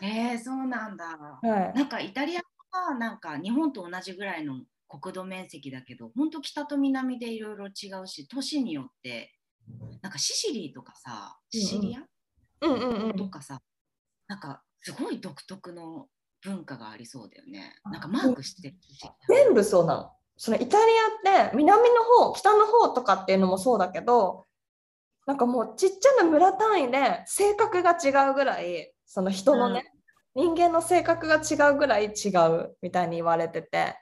[0.02, 1.06] えー、そうなんだ。
[1.42, 2.40] はい、なんかイタリア
[2.70, 9.32] はなんか日本と同じぐらいの国土面積だけど、本当北と南でいろいろ違うし、都市によって、
[10.02, 12.00] なんかシシリーとかさ、シシリア、
[12.60, 13.60] うんうんうんとかさ、
[14.28, 16.08] なんかすごい独特の
[16.42, 17.74] 文化がありそうだよね。
[17.84, 18.74] なんかマークしてる。
[19.28, 20.10] 全部そうなの。
[20.36, 20.82] そのイタリ
[21.34, 24.44] アって南の方北の方とかっていうのもそうだけど
[25.26, 29.84] なんかもうちっちゃな村単位で性格が違うぐらいその人のね、
[30.34, 33.96] 人間の性格が違うぐらい違うみたいに言われてて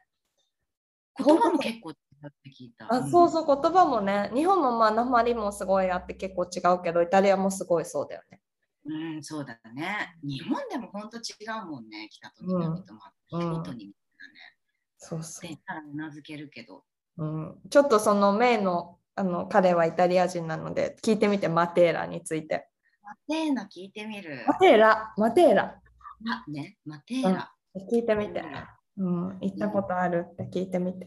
[1.24, 2.92] 言葉も結構違うって聞いた。
[2.92, 8.40] あそうそう言葉もね日本もまあ鉛もすごいあって結構違うけどイタリアもすごいそうだよね。
[8.87, 10.14] うん、そうだね。
[10.23, 11.23] 日本でも本当違
[11.62, 13.01] うもんね、北と南とも。
[13.33, 13.92] うん本当に、ね。
[14.99, 16.85] そうそううなずけるけど。
[17.16, 22.68] うん、ちょっとそのメイのあの彼はイタリア人なので聞いてみてマテーラについて。
[23.03, 24.44] マテーナ聞いてみる。
[24.47, 25.81] マテーラマテーラ
[26.27, 27.53] あ、ね、マテーラ。
[27.90, 28.42] 聞いてみて。
[28.97, 31.07] うん、行ったことあるって聞いてみて。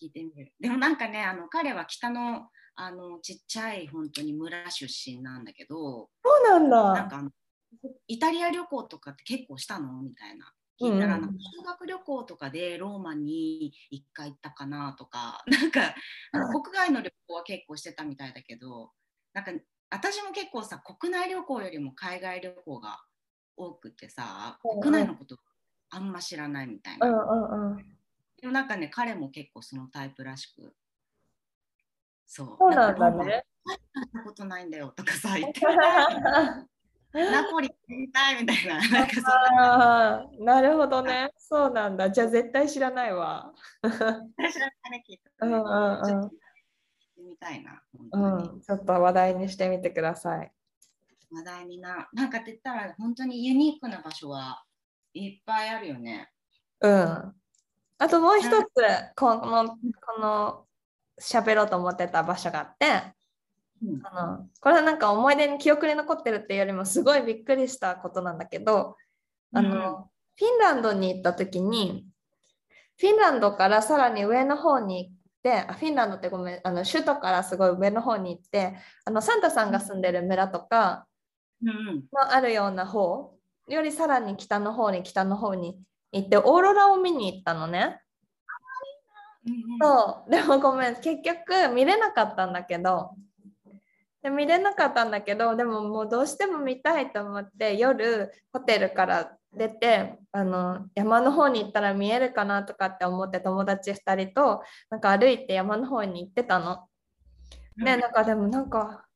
[0.00, 0.52] 聞いてみる。
[0.60, 6.92] でもなんかね、あの彼は北のあのちっちゃい本当に村出身なんだけど、そうなんだ。
[6.94, 7.22] なんか
[8.06, 10.02] イタリア旅行とかって結構したの？
[10.02, 10.52] みたいな。
[10.80, 15.94] 聞いたら、うんなんか修学旅行とかでローマに一回行ったかなと か、なんか
[16.32, 18.92] 国外の旅行は結構してたみたいだけど、
[19.32, 19.52] なんか
[19.90, 23.04] 私も結構さ、国内旅行よりも海外旅行が
[23.56, 25.36] 多くてさ、国内のこと
[25.90, 27.06] あんま知らないみたいな。
[27.06, 27.98] うんうんうん。
[28.40, 30.74] でもなんかね、彼も結構そのタイプらしく。
[32.26, 32.56] そう。
[32.58, 33.44] そうなんだね。
[33.64, 35.60] 行ったことないんだよとかさ、言って
[37.14, 38.88] ナポリ行ってみたいみたいな。
[38.88, 41.30] なんかそんなあーなるほどね。
[41.36, 42.10] そうなんだ。
[42.10, 43.52] じゃあ絶対知らないわ。
[43.82, 44.20] 私は
[44.90, 46.30] ね、聞いたねうんうんうん
[47.28, 48.58] みたいな、本当うに。
[48.58, 50.52] ん、ちょっと話題にしてみてください。
[51.30, 52.08] 話題にな。
[52.12, 54.64] なんかって言ったら、本当にユニークな場所は
[55.14, 56.30] いっぱいあるよね。
[56.80, 56.92] うん。
[57.98, 58.48] あともう一つ、
[59.16, 60.66] この、この、
[61.20, 62.86] 喋ろうと思ってた場所があって、
[63.82, 68.96] うんあのこれはなんか思い出に記憶に残ってるっていうよりもすごいびっくりしたことなんだけど
[69.52, 72.06] あの、うんフィンランドに行った時に
[72.98, 81.06] フィンランドからさらに上の方に行ってあフィンランドってごめんあの首都からすごい上の方に行ってあのサンタさんが住んでる村とか。
[81.62, 83.34] のあるような方
[83.68, 85.78] よりさらに北の方に北の方に
[86.10, 88.00] 行ってオーロラを見に行ったのね。
[89.46, 89.78] うんうん。
[89.80, 90.30] そう。
[90.30, 90.96] でもごめん。
[90.96, 93.10] 結局見れなかったんだけど。
[94.22, 106.86] で見れなかったんだけどでももうどうしても見たいと思って夜ホテルから出てあの山の方に行ったら見えるかなとかって思って友達2人となんか歩いて山の方に行ってたの。
[107.76, 109.06] ね、なんかでもなんか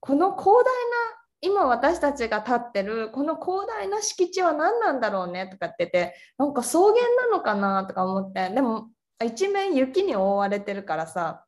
[0.00, 8.90] この広大な今私たちが立ってるこの広大な敷地は何なんだろうねとかっててなんか草原なのかなとか思ってでも
[9.24, 11.44] 一面雪に覆われてるからさ。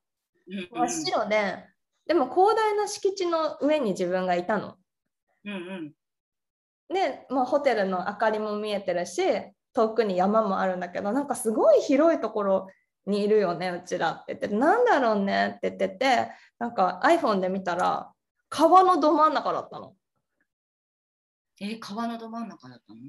[0.47, 1.65] 真っ白で
[2.07, 4.77] でも広大な敷地の上に自分がいたの。
[5.45, 5.95] うんうん。
[6.95, 9.23] で、まあ、ホテルの明かりも見えてるし
[9.73, 12.67] 遠くに山もあるんだけどなんかすごい広いところ
[13.07, 14.49] にいるよねうちらって言って。
[14.49, 18.13] なんだろうねって言っててなんか iPhone で見たら
[18.51, 19.95] 川のど真ん中だったの。
[21.61, 23.01] えー川のど真ん中だったの？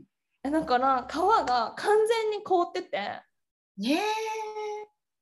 [0.43, 3.21] えだから川が完全に凍ってて
[3.83, 3.99] え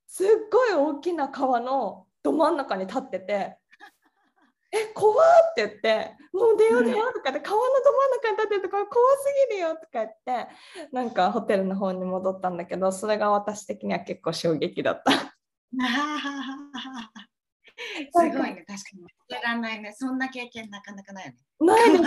[0.08, 3.58] すっごい大きな川のど真ん中に立ってて
[4.72, 10.48] 「え怖っ!」って言って「もう出よう出よう」とかで川のど真ん中に立っててこれ怖すぎるよとか言って
[10.92, 15.36] なんかホテルの方に戻ったんだけどそれが私的には結構衝撃だった。
[18.02, 19.04] ー、 すごいね、確かに。
[19.04, 19.94] 忘れらんないね。
[19.94, 21.38] そんな経験なかなかないよね。
[21.60, 22.02] ないでし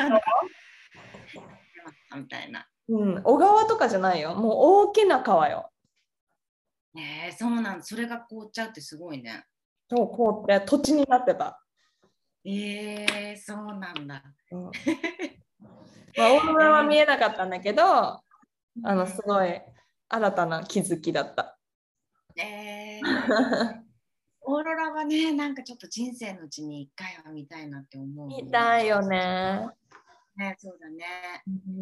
[1.37, 1.42] ょ、
[2.16, 2.68] みたいな。
[2.88, 4.52] うん、小川とかじゃないよもう
[4.88, 5.70] 大きな川よ。
[7.76, 9.44] んそれが凍っちゃうってすごいね。
[9.88, 11.60] そう凍って土地になってた。
[12.44, 14.22] えー、そうなんだ。
[14.52, 14.62] うん
[16.16, 18.22] まあ、オーロラは見えなかったんだけどあ
[18.84, 19.60] のすごい
[20.08, 21.58] 新たな気づきだった。
[22.38, 23.86] えー、
[24.42, 28.28] オーロラはね、なんかちょっと人生のうちに一回は見たいなって思う。
[28.28, 29.00] 見たいよ。
[29.06, 29.66] ね。
[30.36, 31.04] ね、そうだね。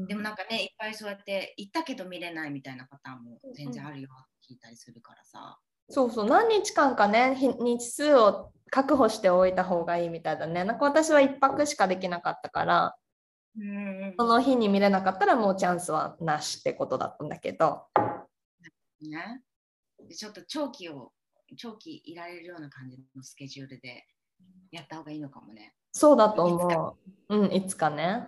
[0.07, 5.59] でもなんかね、いっぱいそうやって行ったけど見れないみたいなパターンも全然あるよって聞いたりするからさ。
[5.88, 10.64] そうそう、何日間かね、日日数を確保しておいた方がいいみたいだね。
[10.64, 12.97] なんか私は1泊しかできなかったから、
[13.57, 17.87] うんその日に見れなかったらもうチャンスはなしってことだったんだけど。
[19.01, 19.42] ね。
[20.09, 21.12] でちょっと長期を、
[21.57, 24.05] 長期いられるような感じのスケジュールで
[24.73, 25.73] やった方がいいのかもね。
[25.92, 26.97] そうだと思
[27.29, 27.37] う。
[27.37, 28.27] うん、いつかね。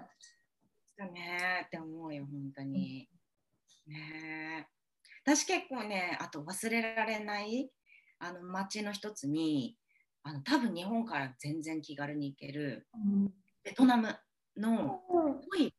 [0.96, 3.08] だねって思うよ、本当に。
[3.88, 4.68] ね
[5.26, 7.68] 私結構ね、あと忘れられない
[8.20, 9.76] あの街の一つに、
[10.22, 12.86] あの多分日本から全然気軽に行ける
[13.64, 14.16] ベトナム
[14.56, 15.74] のホイ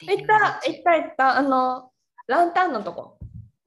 [0.00, 1.38] 行った、行った、行った。
[1.38, 1.90] あの、
[2.26, 3.18] ランタンのとこ。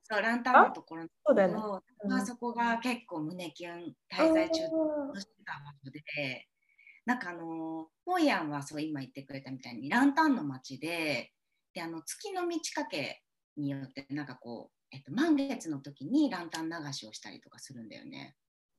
[0.03, 1.53] そうランタンのところのそうだよね。
[1.55, 4.61] そうあそこが結構胸キュン滞在中
[5.13, 6.45] としてた場所で、
[7.05, 11.31] なんかあのホイアンはそう今言ってくれたみたいにランタンの街で
[11.73, 13.23] であの月の満ち欠け
[13.57, 18.35] によってなんかこう、えっと、満月の時にランタン流しをしたりとかするんだよね。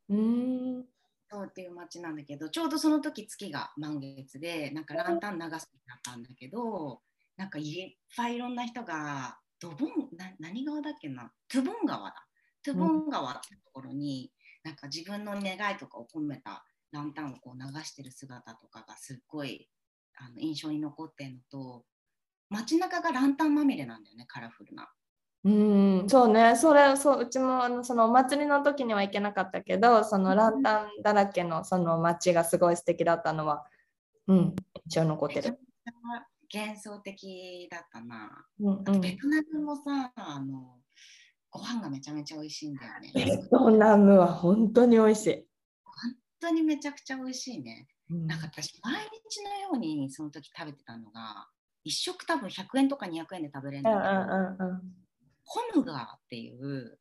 [0.09, 0.85] うん。
[1.29, 7.01] そうっていう街なんだけどちょうどその時月が満月でなんかランタン流すだったんだけど
[7.37, 11.31] なんかいっぱいいろんな人がドボンな何川だっけな？
[11.49, 12.27] トゥボン川だ
[12.65, 14.33] トゥボン川ってところに、
[14.65, 19.69] なんか自分の願いとかを込めたランタンをこう流してる姿とかがすっごい
[20.17, 21.85] あの印象に残ってるのと
[22.51, 24.89] 街中がランタンまみれなんだよねカラフルな。
[25.47, 33.65] うん、そうね、それ、そう、うちもあのそのお祭りの時には行けなかったけど、そのランタンだらけのその街がすごい素敵だったのは、
[34.27, 34.57] うん、
[34.87, 35.61] 印象に残ってる。
[36.53, 38.45] 幻想的だったな。
[38.59, 40.81] うんうん、ベトナムもさ、あの
[41.49, 43.13] ご飯がめちゃめちゃ美味しいんだよね。
[43.15, 45.47] ベトナムは本当に美味しい。
[45.85, 47.87] 本当にめちゃくちゃ美味しいね。
[48.11, 48.95] うんなんか私、毎
[49.31, 51.49] 日のようにその時食べてたのが、
[51.85, 55.06] 一食多分100円とか200円で食べれるんうんだけど、うんうん
[55.47, 56.99] ホムガーっていう。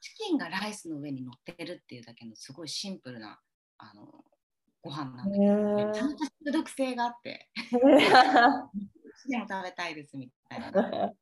[0.00, 3.40] チキンがライスの上に乗ってるっていうだけのすごいシンプルな
[3.78, 4.24] あの
[4.80, 7.50] ご飯なんだけど、へーめちゃめちゃ中毒性があって、
[9.28, 11.12] でも食べたいですみたいな。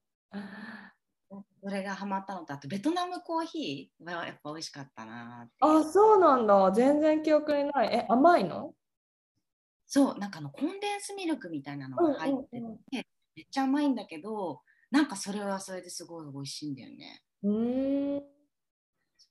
[1.62, 6.70] それがハマったのと、あとベトナムコーヒーはやっぱ美味しかったなあ、そうなんだ。
[6.72, 7.88] 全然記憶にない。
[7.92, 8.74] え、甘いの？
[9.86, 12.78] そう、なんかあのコンデンスミルクみたいなのが入ってて、うんうん
[13.36, 17.22] めっちゃ甘いんだけど、なんかそれはそれですごい美味しいんだよね。
[17.42, 18.22] うーん。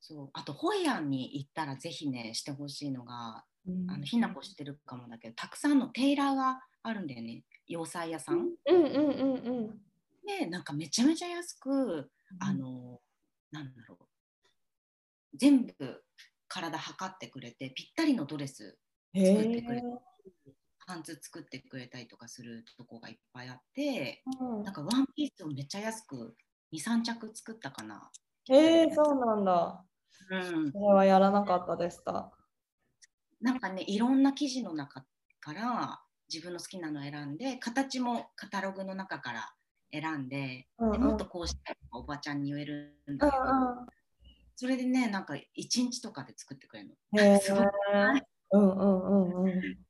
[0.01, 3.43] そうあとホイアンに行ったらぜひねしてほしいのが
[3.87, 8.37] あのひなこ知ってるかもだけどたくさんのテイラーがあるんだよね洋裁屋さん。
[8.37, 9.81] うんうんうんうん。
[10.27, 12.99] でなんかめちゃめちゃ安くあの
[13.51, 14.05] なんだろう
[15.37, 16.03] 全部
[16.47, 18.77] 体測ってくれてぴったりのドレス
[19.13, 19.81] へ作ってくれえ。
[20.85, 26.35] パンツ作ってくれたりとかするとこがいっぱいあってうんなんかワンピースをめっちゃ安く
[26.73, 28.11] 23着作ったかな。
[28.49, 29.85] へえ、そうなんだ。
[30.29, 32.31] うん、それはやらなかったでした。
[33.41, 35.05] なんかねいろんな生地の中
[35.39, 39.53] から自分の好きなのを選んで形もカタログの中から
[39.91, 43.85] 選んで,、うんうんでもっとこうしたいとかおばちゃんに言えるんうだけど、ん
[44.55, 46.95] それでねなんか1日とかで作ってくれるの。
[47.13, 47.19] うん。
[47.19, 47.63] へ えすごい？
[48.51, 49.85] うんうんうんうん。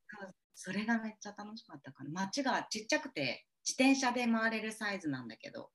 [0.56, 2.10] それがめっちゃ楽しかったかな。
[2.12, 5.70] 街がちっちゃくて自転車で回れるサイズなんだけど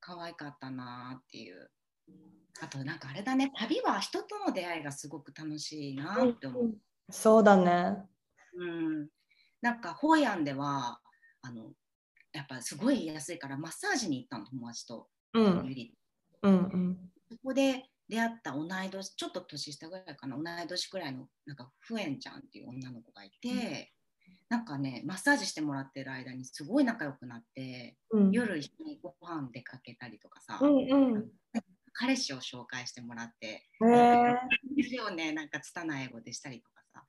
[0.00, 1.70] 可愛かったなーっていう。
[2.60, 6.74] あとなんかあれだね旅は人との出会いがすごく楽しいなって思う。
[7.10, 7.96] そうだね。
[8.56, 9.08] うん、
[9.60, 11.00] なんかホイアンでは
[11.42, 11.72] あの
[12.32, 15.44] やっぱすごい安いからマッサージに行ったの友達とうん
[16.42, 16.98] うんうん。
[17.30, 23.92] そこで出会った同い年ちょっと年下ぐらいかな同い年くらいのなんかフエンちゃんっていう女の子がいて、
[24.48, 31.24] なんかねマッサージしてもらってる間にすごい仲良くなってうん夜一緒にご飯出かけたりとかさ、うんうん。
[31.94, 34.36] 彼氏を紹介してもらってへえ。
[34.76, 37.04] 店をねなんか拙い英語でしたりとかさ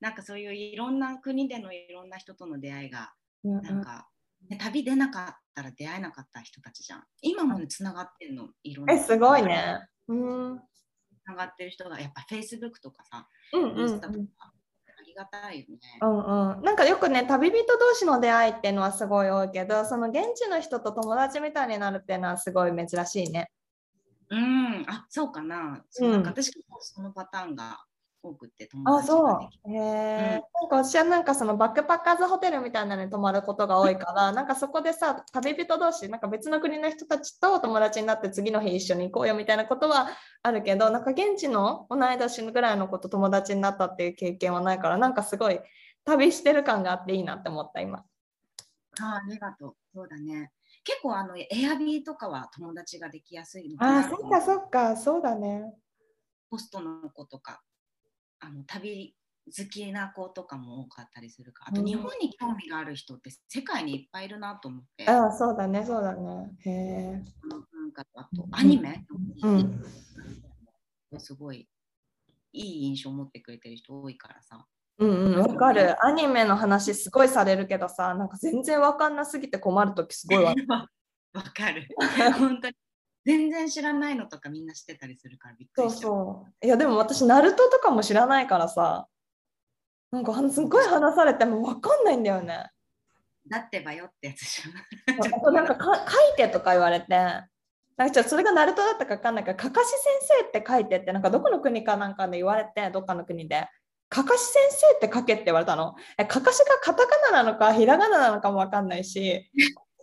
[0.00, 3.12] なんかそういういろんな国でのいろんな人との出会いが
[3.44, 4.08] うんなんか、
[4.48, 9.88] ね、旅出なかったら出会えなかった人たちじゃん今もねつながってるのいろんなえ、すごいね。
[10.08, 10.52] うん。
[10.52, 10.60] うん
[11.26, 15.78] つながってる人がやっぱ Facebook とかさうんうんインスタとか、ありがたいよね。
[16.00, 23.50] うんうん、なんかよくね旅人同士の出会いっていうのはすごい多いけどその現地の人と友達みたいになるっていうのはすごい珍しいね。
[24.30, 25.82] うん、あそうかな。
[25.90, 27.84] そううんなんか私もそのパターンが
[28.28, 29.72] 多くて友あ達ができそう。
[29.72, 40.08] へえ、なんか私はなんかそのバックパッカーズホテルみたいなのに泊まることが多いから なんかそこでさ旅人同士なんか別の国の人たちと友達になって次の日一緒に行こうよみたいなことは
[40.42, 45.60] あるけどなんか現地の同い年ぐらいの子と友達になったっていう経験はないからなんかすごい
[46.04, 48.04] 旅してる感があっていいなって思った今。
[49.00, 49.76] あありがとう。
[49.92, 50.52] そうだね。
[50.84, 55.74] 結構あのエアビーとかは友達ができやすいのああ、そっかそっか、そうだね。
[56.50, 57.60] ホストの子とか、
[58.40, 59.14] あの旅
[59.46, 66.50] 好きな子とかも多かったりするかあと日本に興味がある人って世界にいっぱいいるなと思って、ああそうだねそうだね。
[66.64, 67.24] へえ。
[67.72, 69.04] なんかあとアニメ、
[69.42, 69.80] うん、
[71.18, 71.68] すごい
[72.52, 74.66] いい印象を持ってくれてる人多いからさ。
[74.98, 75.94] うんうん、わかる。
[76.04, 80.54] アニメの話すごいされるけどさ、なんか全然わかんなすぎて困るときすごいわ。
[81.34, 81.86] わかる。
[82.38, 82.74] 本当に。
[83.26, 86.66] 全然知らないのとかみんな知ってたりするからびっくりそうそう。
[86.66, 89.08] いやでも私、ナルトとかも知らないからさ、
[90.12, 92.70] なんかすごい話されても分かんないんだよね。
[93.48, 95.54] だってばよってやつじゃん。
[95.54, 97.08] なんかか書いてとか言われて、
[97.96, 99.98] なんかそれがナルトだったか分かんないから、かかし先
[100.52, 103.66] 生って書いてって、なんかどこの国かなんかで言われて、どっかの国で。
[104.08, 105.96] かかし先生って書けって言われたの。
[106.16, 109.50] えかかしがカタカナなのかひらがななのかも分かんないし、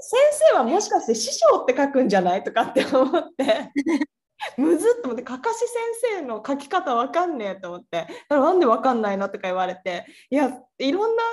[0.05, 0.19] 先
[0.51, 2.43] 生はもしかして師匠って書くんじゃない？
[2.43, 3.71] とかって思って
[4.57, 9.29] むずっと思って、かかし先生の書き方わかんねえと思って、なんでわかんないの？
[9.29, 11.23] とか言われて、いや、いろんな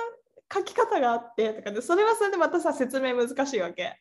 [0.53, 3.99] 書き方があってとかで、それはそれでまたさ、説明難しいわけ。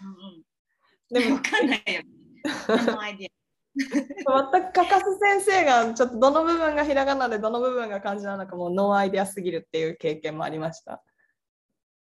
[0.00, 2.02] うんうん、でも、わかんないよ。
[2.94, 4.50] のアイディア。
[4.52, 11.02] 全くかかす先生がちょっとどの部分がひらがなでどの部分が漢字なのかもうノーアイデアすぎるっていう経験もありました。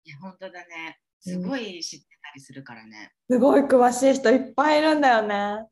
[0.03, 0.99] いや本当だね。
[1.24, 3.13] すごい知ってたりするからね。
[3.30, 5.65] すごい詳しい人いっぱいいるんだよね。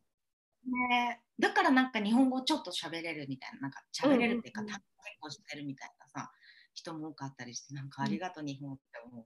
[0.63, 4.81] ね、だからなんか日本語ちょっと喋れるみたいな、なんか喋れるっていうか、単語結
[5.19, 6.31] 構してるみたいなさ、
[6.73, 8.81] 人も多かったりして、なんかありがとう、日本って
[9.11, 9.25] 思う。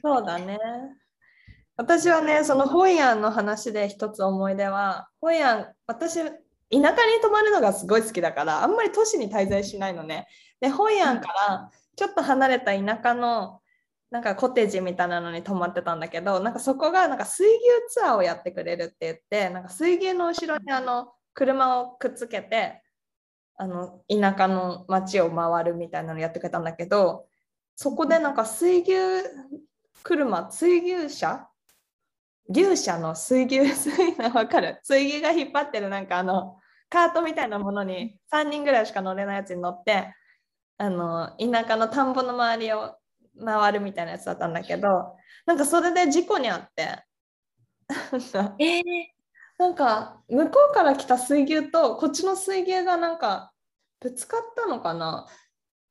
[0.00, 0.58] そうだね。
[1.76, 6.30] 私はね、そのホイアンの話で一つ思い出は、ホイアン、私、田
[6.70, 10.26] 舎に泊まるのがすごい好きだから、あんまり都市に滞在しないのね。
[10.60, 13.60] で、ホイアンからちょっと離れた田舎の
[14.10, 22.82] なんかコテージみたいなのに泊まってたんだけどなんかそこがなんか水牛ツアーをやってくれるって言ってなんか水牛の後ろにあの車をくっつけて
[23.56, 27.26] あの田舎の街を回るみたいなのやってくれたんだけど
[27.74, 28.92] そこでなんか水牛
[30.04, 31.48] 車水牛車？
[32.48, 33.66] 牛舎の水牛？
[33.74, 34.78] 水牛わかる？
[34.82, 40.14] 水牛が引っ張ってるなんかあのカートみたいなものに3人ぐらいしか乗れないやつに乗って
[40.78, 42.94] あの田舎の田んぼの周りを
[43.44, 45.16] 回るみたいなやつだったんだけど
[45.46, 47.04] なんかそれで事故にあって。
[48.58, 48.82] えー、
[49.58, 53.52] なんか向こうから来た水牛とこっちの水牛がなんか
[54.00, 55.26] ぶつかったのかな。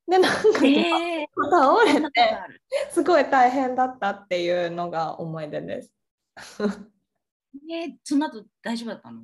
[0.08, 2.40] でなんか、えー、倒れて
[2.92, 5.94] すごい大変だったっていうのが思い出です。
[7.72, 9.22] えー、その後大丈夫だったの？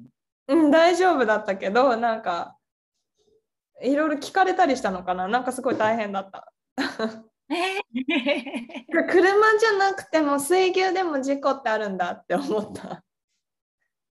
[0.47, 2.57] うん大丈夫だったけどなんか
[3.81, 5.27] いろいろ聞かれたりしたのかな。
[5.27, 6.51] なんかすごい大変だった。
[9.09, 13.03] 車じゃなくても水牛でも事故ってあるんだって思った。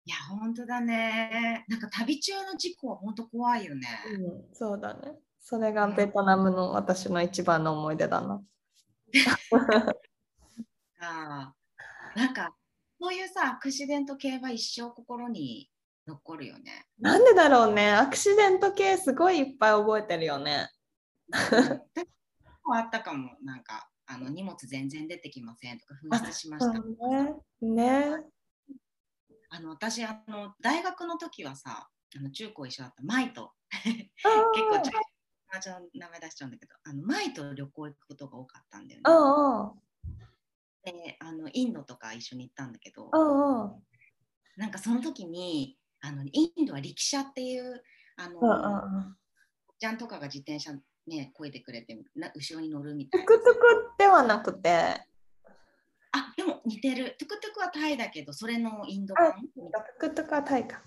[0.05, 1.64] いや本当だね。
[1.68, 3.86] なんか旅中の事故は本当怖いよね。
[4.18, 5.14] うん、そうだね。
[5.41, 8.43] それがベトナムの私の一番の思い出だな。
[11.01, 11.55] あ
[12.14, 12.55] なんか
[13.01, 15.70] そういうさアクシデント系は一生心に
[16.07, 16.86] 残るよね。
[16.99, 17.91] なんでだろうね。
[17.91, 20.68] アクシデント系すごいいっぱい覚えてるよね。
[22.76, 26.78] あったかも、なんか、あの荷物全然出てきませんとか、紛失しました。
[26.78, 27.34] ね。
[27.60, 28.24] ね。
[29.50, 33.02] あの私あの、大学の時はさ、あの中高一緒だった。
[33.04, 34.10] マイと、 結
[34.68, 39.04] 構ちょっと名前出しちゃうんだけど、あのマイと旅行行くことが多かったんだよね。
[40.82, 43.10] であのインドとか一緒に行ったんだけど、
[44.56, 47.82] なんかその時にあのインドは力車っていう
[48.16, 48.40] あの、
[49.78, 50.72] ちゃんとかが自転車
[51.07, 53.26] ね、こいでくれてな後ろに乗るみたいな。
[53.26, 53.61] トゥクトゥク
[53.98, 54.70] ではなくて。
[56.12, 57.16] あでも似てる。
[57.18, 59.32] トゥクトゥクはタイだけど、それのインド版？
[59.32, 60.82] トゥクトゥクはタイか。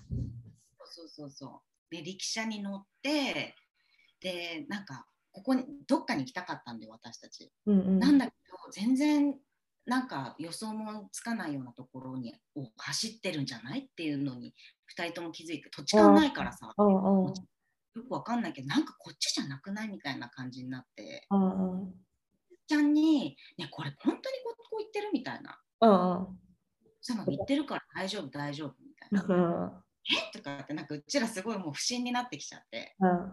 [0.84, 1.94] そうそうそう。
[1.94, 3.54] で、力車に乗って、
[4.20, 7.50] で、なんか、ここに、どっかに行きたかったんで、私たち。
[7.66, 9.34] うんうん、なんだけど、全然、
[9.86, 13.80] なんか予想もつかないようなところにを走ってるんじゃない？
[13.80, 14.54] っていうのに
[14.98, 17.34] 2人とも気づいて土地勘ないからさ、うんうん、
[17.94, 19.88] よくわかんないけどなんかこっちじゃなくない？
[19.88, 21.94] みたいな感じになって、うんうん、
[22.66, 26.38] ちゃんに「ねこれ本当にここ行ってる?」みたいな「うんうん、
[27.00, 29.72] その行ってるから大丈夫大丈夫」みたいな「うん、
[30.32, 30.36] え？
[30.36, 33.32] とかってなんかうちらすごいもう不審になってきちゃって、うん、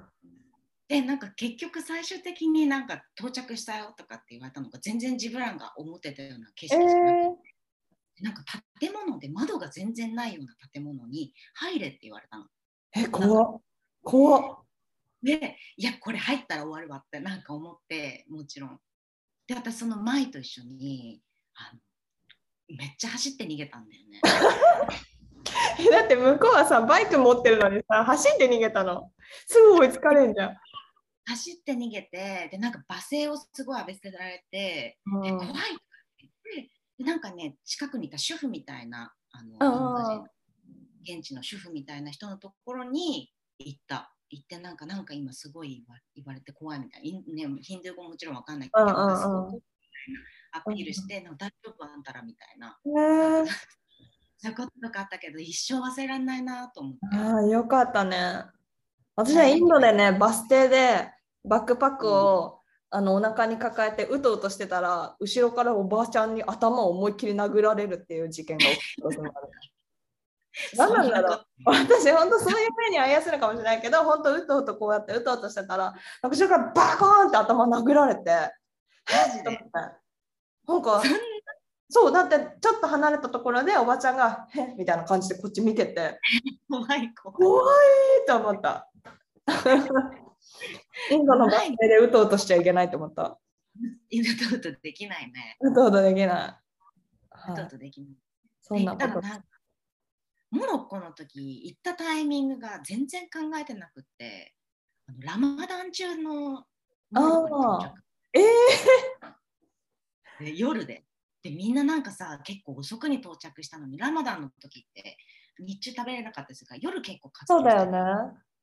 [0.87, 7.47] でなんか結局最終的になんか到着したよとかって言われたのが全然自分らが思ってたような景色じゃなくて。
[7.47, 7.51] えー。
[8.23, 8.43] なんか
[8.79, 12.45] 建物で窓が全然ないような建物に入れって言われたの。
[12.93, 13.59] え、怖
[14.01, 14.03] っ。
[14.03, 14.57] 怖
[15.23, 18.79] でいやこれ入ったら終わるわってなんか思ってもちろん。
[19.47, 21.21] で私その舞と一緒に
[21.55, 21.79] あの
[22.77, 24.21] めっちゃ走って逃げたんだよね。
[25.91, 29.11] だって向こうはさバイク持ってるのにさ走って逃げたの？
[29.47, 30.57] すぐ追いつかれんじゃん、
[31.25, 35.27] 走って逃げてでなんか罵声をすごい浴びせられて、うん。
[35.27, 35.53] え怖い
[36.97, 40.25] でなんかね近くにいた主婦みたいなあの
[41.03, 43.31] 現地の主婦みたいな人のところに
[43.65, 44.13] 行った。
[44.29, 47.49] 行ってなんかなんか今すごい言わ言われて怖いみたいな。
[47.49, 49.07] ね、ヒンドゥー語もちろんわかんないけど、うんうんうん。
[49.07, 52.77] なんかすごい怖いみたいなアピールして、なんか大丈夫あんたらみたいな。
[53.43, 53.51] ね
[54.37, 56.99] そういうこととかあったけど一生忘れられないなと思って。
[57.15, 58.45] ああよかったね。
[59.15, 61.11] 私はインドでねバス停で
[61.45, 62.59] バックパックを、
[62.89, 69.49] あのお腹に抱えてうとうとしてたら後ろからおばあちゃんに頭を思いっきり殴られるっていう事件が起きたこともある
[70.77, 75.93] 何なんだろう 私本当そういう目に遭いやすいのかもしれないけど本当うとうとこうやってうとうとしてたら
[76.23, 78.23] 後ろからバコーンって頭殴られて
[80.67, 81.01] なんか
[81.89, 86.19] そうだってちょっと離れたところでおばちゃんが「へっ」みたいな感じでこっち見てて
[86.69, 88.25] 怖い怖い。
[88.25, 88.89] と思った。
[91.09, 93.37] インドのバス停でうとうとしちゃいけないと思った。
[94.09, 95.57] インドとうとできないね。
[95.59, 96.27] うとうとできない。
[96.27, 96.57] う
[97.31, 98.15] はい、とうとできない。
[98.61, 99.21] そんなこと。
[100.51, 104.53] モロッコの時行ったタイミングが全然考えてなくって
[105.07, 106.65] あのラマダン中のモ
[107.11, 107.93] ロッコに到着
[110.39, 111.03] えで夜で。
[111.43, 115.17] でみんななんかさ結構遅くに到着したのにラマダンの時って
[115.59, 117.91] 日中食べれなかったですが夜結構活そうだよね。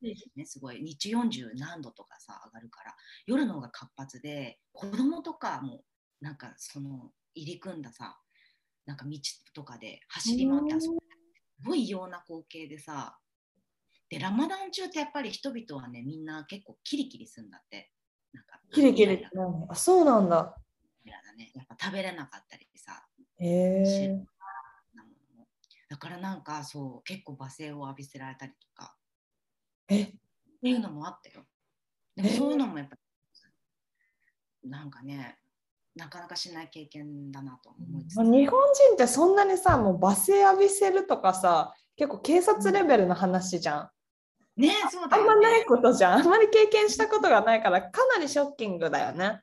[0.01, 0.15] ね。
[0.37, 0.81] ねすごい。
[0.81, 2.95] 日中40何度とかさ上がるから
[3.27, 5.83] 夜の方が活発で子供とかも
[6.21, 8.17] なんかその入り組んださ
[8.87, 9.19] なんか道
[9.55, 11.08] とかで走り回って遊ぶす
[11.65, 13.19] ごい異様な光景でさ
[14.09, 17.91] でラマダン中ってやっぱり人々はねみんな結構キリキリするんだって。
[18.33, 19.27] なんかキリキリ。
[19.69, 20.55] あ、そうなんだ。
[21.05, 23.07] イライラねやっぱ食べれなかったりさ
[23.39, 24.09] へえ。
[24.95, 25.49] なものも。
[25.89, 28.97] だからなんかそう結構罵声を浴びせられたりとか。
[29.89, 30.07] え、っ
[30.61, 31.47] ていうのもあったよ。
[32.15, 32.37] でもえ？
[32.37, 32.97] そういうのもやっぱ
[34.65, 35.39] りなんかね
[35.99, 43.91] なかなかしない経験だなと思いつつ、日本人ってそんなにさ、もう罵声浴びせるとかさ、結構警察レベルの話じゃん。
[44.57, 46.21] ねそうだあんまないことじゃん。
[46.21, 49.43] あんまり経験したことがないから、かなりショッキングだよね。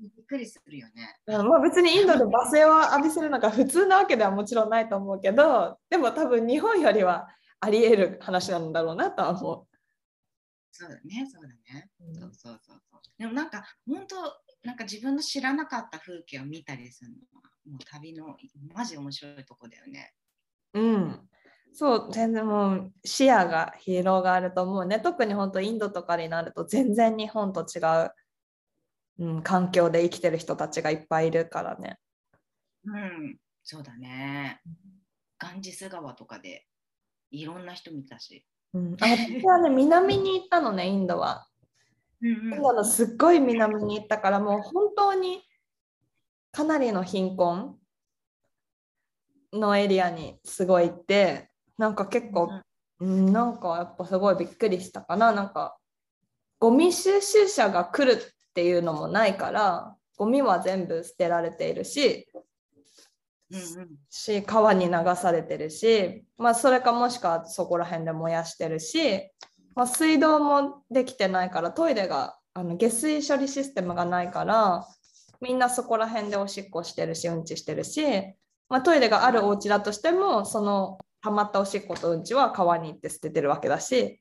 [0.00, 1.16] びっくりするよね。
[1.26, 7.28] うんまあ、別にインドで罵声を浴びせるのが普通なわけではもちろんないと思うけどでも多分日本よりは
[7.60, 9.66] あり得る話なんだろうなとは思
[10.72, 11.88] そうだねそうだね。
[12.00, 12.14] う。
[12.18, 13.00] そうそうそうそう。
[13.16, 14.16] でもなんか本当
[14.64, 18.36] なんか自分の知らなかった風景を見たりするのはもう旅の
[18.74, 20.12] マジ面白いとこだよね。
[20.72, 21.20] うん、
[21.72, 28.10] そう全然もう視野が広がると思うね特に本当インドとかになると全然日本と違う、
[29.18, 31.98] うん、環境で生きてる人たちがいっぱいいるからね。
[32.86, 34.60] うんそうだね。
[35.38, 36.66] ガンジス川とかで
[37.30, 38.46] いろんな人見たし。
[38.74, 41.46] うん、あ私はね南に行ったのねインドは。
[42.24, 45.42] うんインドのすっごい南に行ったからもう本当に
[46.50, 47.76] かなりの貧困
[49.52, 52.50] のエリアにすごい行ってなんか結構、
[53.00, 55.32] うん、なんかやっぱすごいびっくりしたかな。
[55.32, 55.76] なんか
[56.58, 62.26] ゴミ収集車が来るっていうのもないからゴミは全部捨てられているし
[63.50, 63.88] うんうん。
[64.08, 69.30] し川に流されてるし、まあ、それかもしくはそこら辺で燃やしてるし、
[69.74, 74.86] まあ、水道もできてないからトイレがあの下水処理システムがないから
[75.40, 78.02] みんなそこら辺でおしっこしてるしうんちしてるし、
[78.68, 84.20] まあ、トイレがあるお家だとしてもその溜まったおしっことうんちは川に行って捨ててるわけだし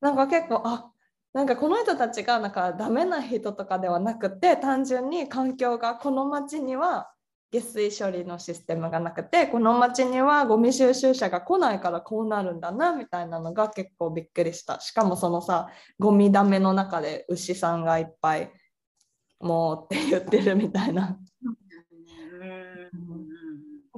[0.00, 0.90] なんか結構あ
[1.34, 7.12] なんかこの人たちがなんかダメな人とかではなくて単純に環境がこの町には
[7.50, 14.80] 下水処理のシステムがなくてこの町にはゴミ収集車が来ないからこうなるんだなみたいなのが結構びっくりした。
[14.80, 15.68] しかもそのさ
[15.98, 18.52] ゴミだめの中で牛さんがいっぱい
[19.40, 21.18] もうって言ってるみたいな。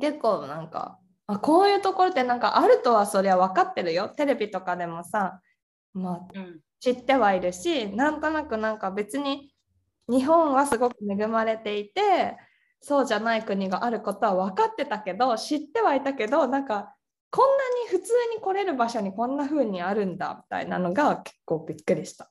[0.00, 4.08] 結構なんかあこういうところってなんかあるとはそりゃ分かってるよ。
[4.08, 5.40] テレビとかでもさ
[5.92, 6.18] まあ
[6.78, 9.52] 知ってはいるしなんとなくなんか別に
[10.08, 12.36] 日本はすごく恵まれていて
[12.80, 16.94] そうじゃない国があることは分かってたけど知ってはいたけどなんか
[17.30, 22.30] こんなに普通に来れる場所にこんな風にあるんだみたいなのが結構びっくりした。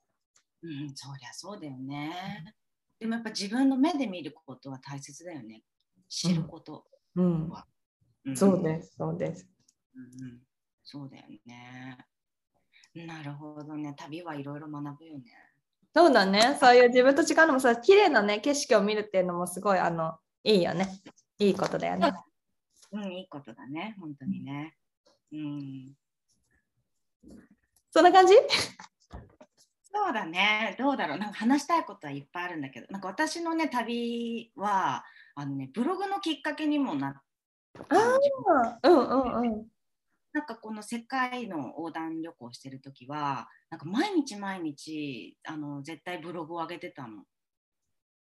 [0.61, 2.53] うん、そりゃそうだよね。
[2.99, 5.63] でもやっぱ自分の目で見ることは大切だよね。
[6.09, 6.83] 知ること
[7.15, 7.65] うん、は。
[8.29, 9.47] んそうですそうです。
[9.95, 10.39] うんうん、
[10.83, 11.97] そうだよね。
[12.95, 13.93] なるほどね。
[13.97, 15.23] 旅はいろいろ学ぶよね。
[15.95, 16.57] そうだね。
[16.59, 20.87] そういう自分と違うのもさ、綺麗なね、景色を見るっていうのもすごい、あの、いいよね。
[21.37, 22.13] いいことだよね。
[22.91, 24.75] うん、いいことだね、本当にね。
[25.31, 25.93] うん。
[27.91, 28.33] そんな感じ？
[29.91, 35.03] そうだね、どうだろう、なんか話したいことはいっぱいあるんだけど、なんか私のね、旅は、
[35.35, 37.13] あのね、ブログのきっかけにもなっ
[37.87, 39.67] たああ、うんうんうん。
[40.31, 47.23] なんかこの世界の横断旅行してる時はなんか毎日毎日あの絶対ブログを上げてたの。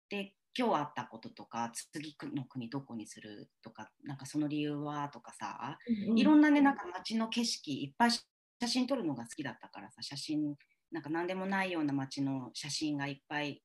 [0.08, 5.78] で今日あったこととか次の国どこにするとかなんかその理由はとかさ、
[6.16, 8.24] いろんなねなんか街の景色いっぱい写
[8.68, 10.56] 真撮るのが好きだったからさ写真
[10.92, 13.62] なんか何でもないような街の写真がいっぱい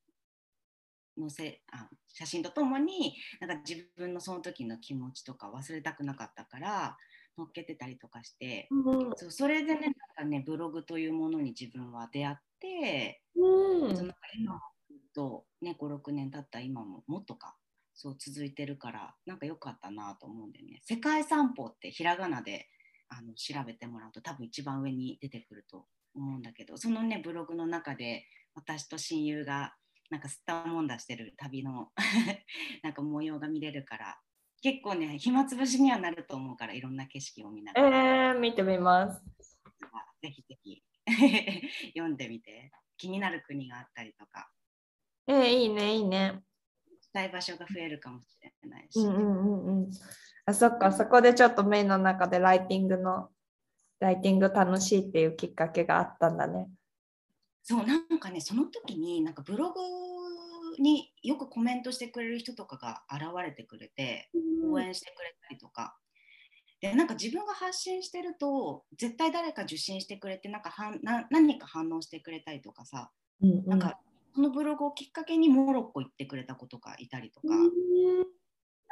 [1.19, 6.97] 載せあ写真とともになんか自分のその時の気持ちとか忘れたくなかったから
[7.37, 13.97] 載っけてたりとかして、うんそうそれでねなんかねブログというものに自分は出会って、うん。
[13.97, 14.61] その今
[15.15, 17.57] とね56年経った今ももっとか
[17.95, 22.69] そう続いてるからなんか良かったなと思うんでね世界散歩ってひらがなで
[23.09, 25.85] あの調べてもらうと多分一番上に出てくると
[26.15, 29.75] 思うんだけどそのねブログの中で私と親友が
[30.11, 31.91] なんか吸ったもんだしてる旅の
[32.83, 34.19] なんか模様が見れるから
[34.63, 38.29] 結構ね暇つぶしにはなると思うからいろんな景色を見ながら。
[38.29, 39.23] えー、見てみます。
[40.23, 40.83] ぜひぜひ
[41.99, 44.22] 読んでみて気になる国があったりとか
[45.27, 46.43] えー、いいね、いいね。
[46.91, 49.91] 行きたい場所が増えるかもしれないし、うんうんうんうん。
[50.47, 53.31] あ、そっか、そこでちょっとメインの中でライティングの、
[54.01, 56.69] ライティング楽しいっていうきっかけがあったんだね。
[57.63, 59.81] そうなんかねその時になんかブログ
[60.83, 64.31] によくコメントしてくれる人とかが現れてくれて
[64.69, 65.97] 応援してくれたりとか。
[66.81, 74.01] でなんか自分が発信してると絶対誰か受信してくれてなんかはんな何か反応してくれたりとかさうんうんなんか
[74.35, 77.71] そのブログをきっかけにモロッコ行ってくれた子とかいたりとか、うん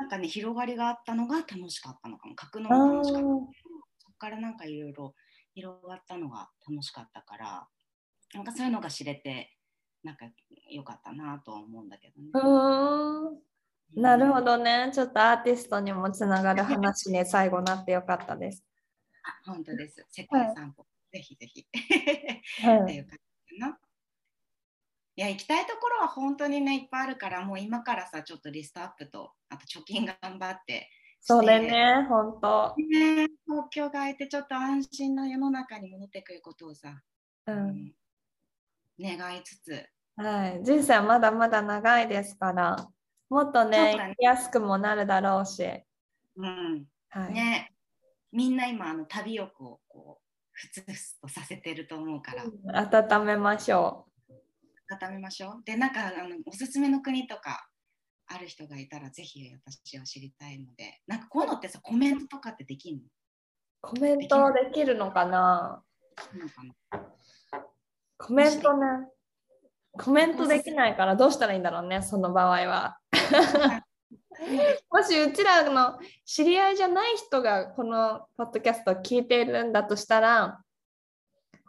[0.00, 3.30] なんかね広がりがあったのが楽しかったのかも書くのあが楽しかったー
[3.98, 5.14] そこからなんかいろいろ
[5.54, 7.68] 広がったのが楽しかったから
[8.32, 9.54] なんかそういうのが知れて
[10.02, 10.24] なんか
[10.70, 12.30] 良かったなとは思うんだけどね。
[13.94, 14.56] なるほど。
[14.56, 14.90] どね。
[14.94, 18.64] ちょっとアーティストにもつながる話に最後なってよかったです。
[19.44, 20.06] 本当です。
[20.10, 21.66] 世界散歩、ぜひぜひ。
[22.62, 23.18] はい、っていう感
[23.48, 23.78] じかな。
[25.20, 30.88] いや行きたいところは本当にねいっぱいあるからもう今からさちょっとリストアップとあと貯金頑張って
[31.20, 32.74] それね、本当。
[32.78, 37.02] ね東京が空いてちょっと安心な世の中に戻ってくることをさ、
[37.46, 37.92] ううんん
[38.98, 39.86] 願いつつ。
[40.16, 42.88] はい、人生はまだまだ長いですから、
[43.28, 44.06] もっとね、ね。
[44.12, 45.62] 生きやすくもなるだろうし、
[46.36, 46.86] うん。
[47.10, 47.34] はい。
[47.34, 47.74] ね。
[48.32, 52.32] みんな今あの旅欲をこうふつふつとさせてると思うか
[52.72, 52.90] ら。
[52.90, 54.06] 温めましょ
[54.90, 57.68] 固めましょうでなんかあのおすすめの国とか
[58.26, 63.02] ある人がいたらぜひ私は知りたいのでなんかこういうのってさコメントとかってできんの？
[63.02, 63.06] う。
[63.80, 65.82] コメントできるのかな？
[68.18, 68.86] コメントね。
[69.92, 72.98] コメントできないからどうしたらいいんだろうね、その場合は。
[74.90, 80.62] もしうちらの知り合いじゃない人がこのポッドキャストを聞いているんだとしたら、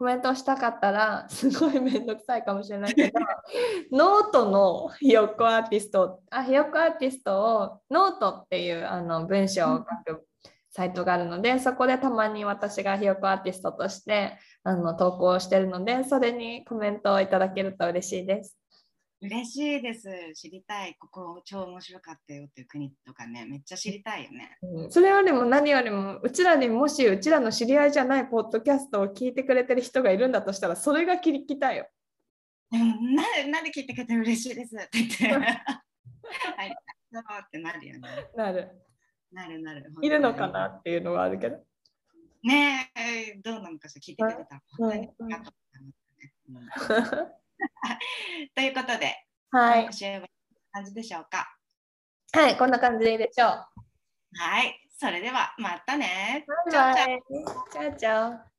[0.01, 3.19] コメントをしたかったら、 すごいめんどくさいかもしれないけど、
[3.95, 10.25] ノートのひよっこアーティスト、あひよっこアーティストをノートっていうあの文章を書く
[10.71, 18.57] サイトがあるので、そこでたまに私がひよっこアーティストとしてあの投稿してるので、それにコメントをいただけると嬉しいです。
[19.23, 20.09] 嬉しいです。
[20.33, 20.95] 知りたい。
[20.99, 24.57] ここ超面白かったよっていう国とかねめっちゃ知りたいよね。
[24.63, 24.91] うん。
[24.91, 31.87] それよりも何よりもうちらにもしうちらの知り合いじゃないポッドキャストを聞いてくれてる人がいるんだとしたらそれが聞きたいよ。
[32.71, 33.15] うん。
[33.15, 34.75] ななんで聞いてくれて嬉しいです。
[34.75, 36.75] って言ってはい。
[37.13, 38.09] そうってなるよね。
[38.35, 38.71] なる。
[39.31, 39.85] なるなる。
[40.01, 41.57] いるのかなっていうのはあるけど。
[42.41, 43.39] ねえ。
[43.43, 44.01] どうなのかしら。
[44.01, 47.31] 聞いてくれたら本当にありがとうございますね、うん
[48.55, 49.93] ということで、はい今。
[49.93, 50.27] 週はこんな
[50.73, 51.57] 感じでしょうか？
[52.33, 53.49] はい、こんな感じでいいでしょう。
[54.37, 56.45] はい、それではまたね。
[56.71, 57.21] バイバイ。
[57.71, 58.50] チャオチャオ。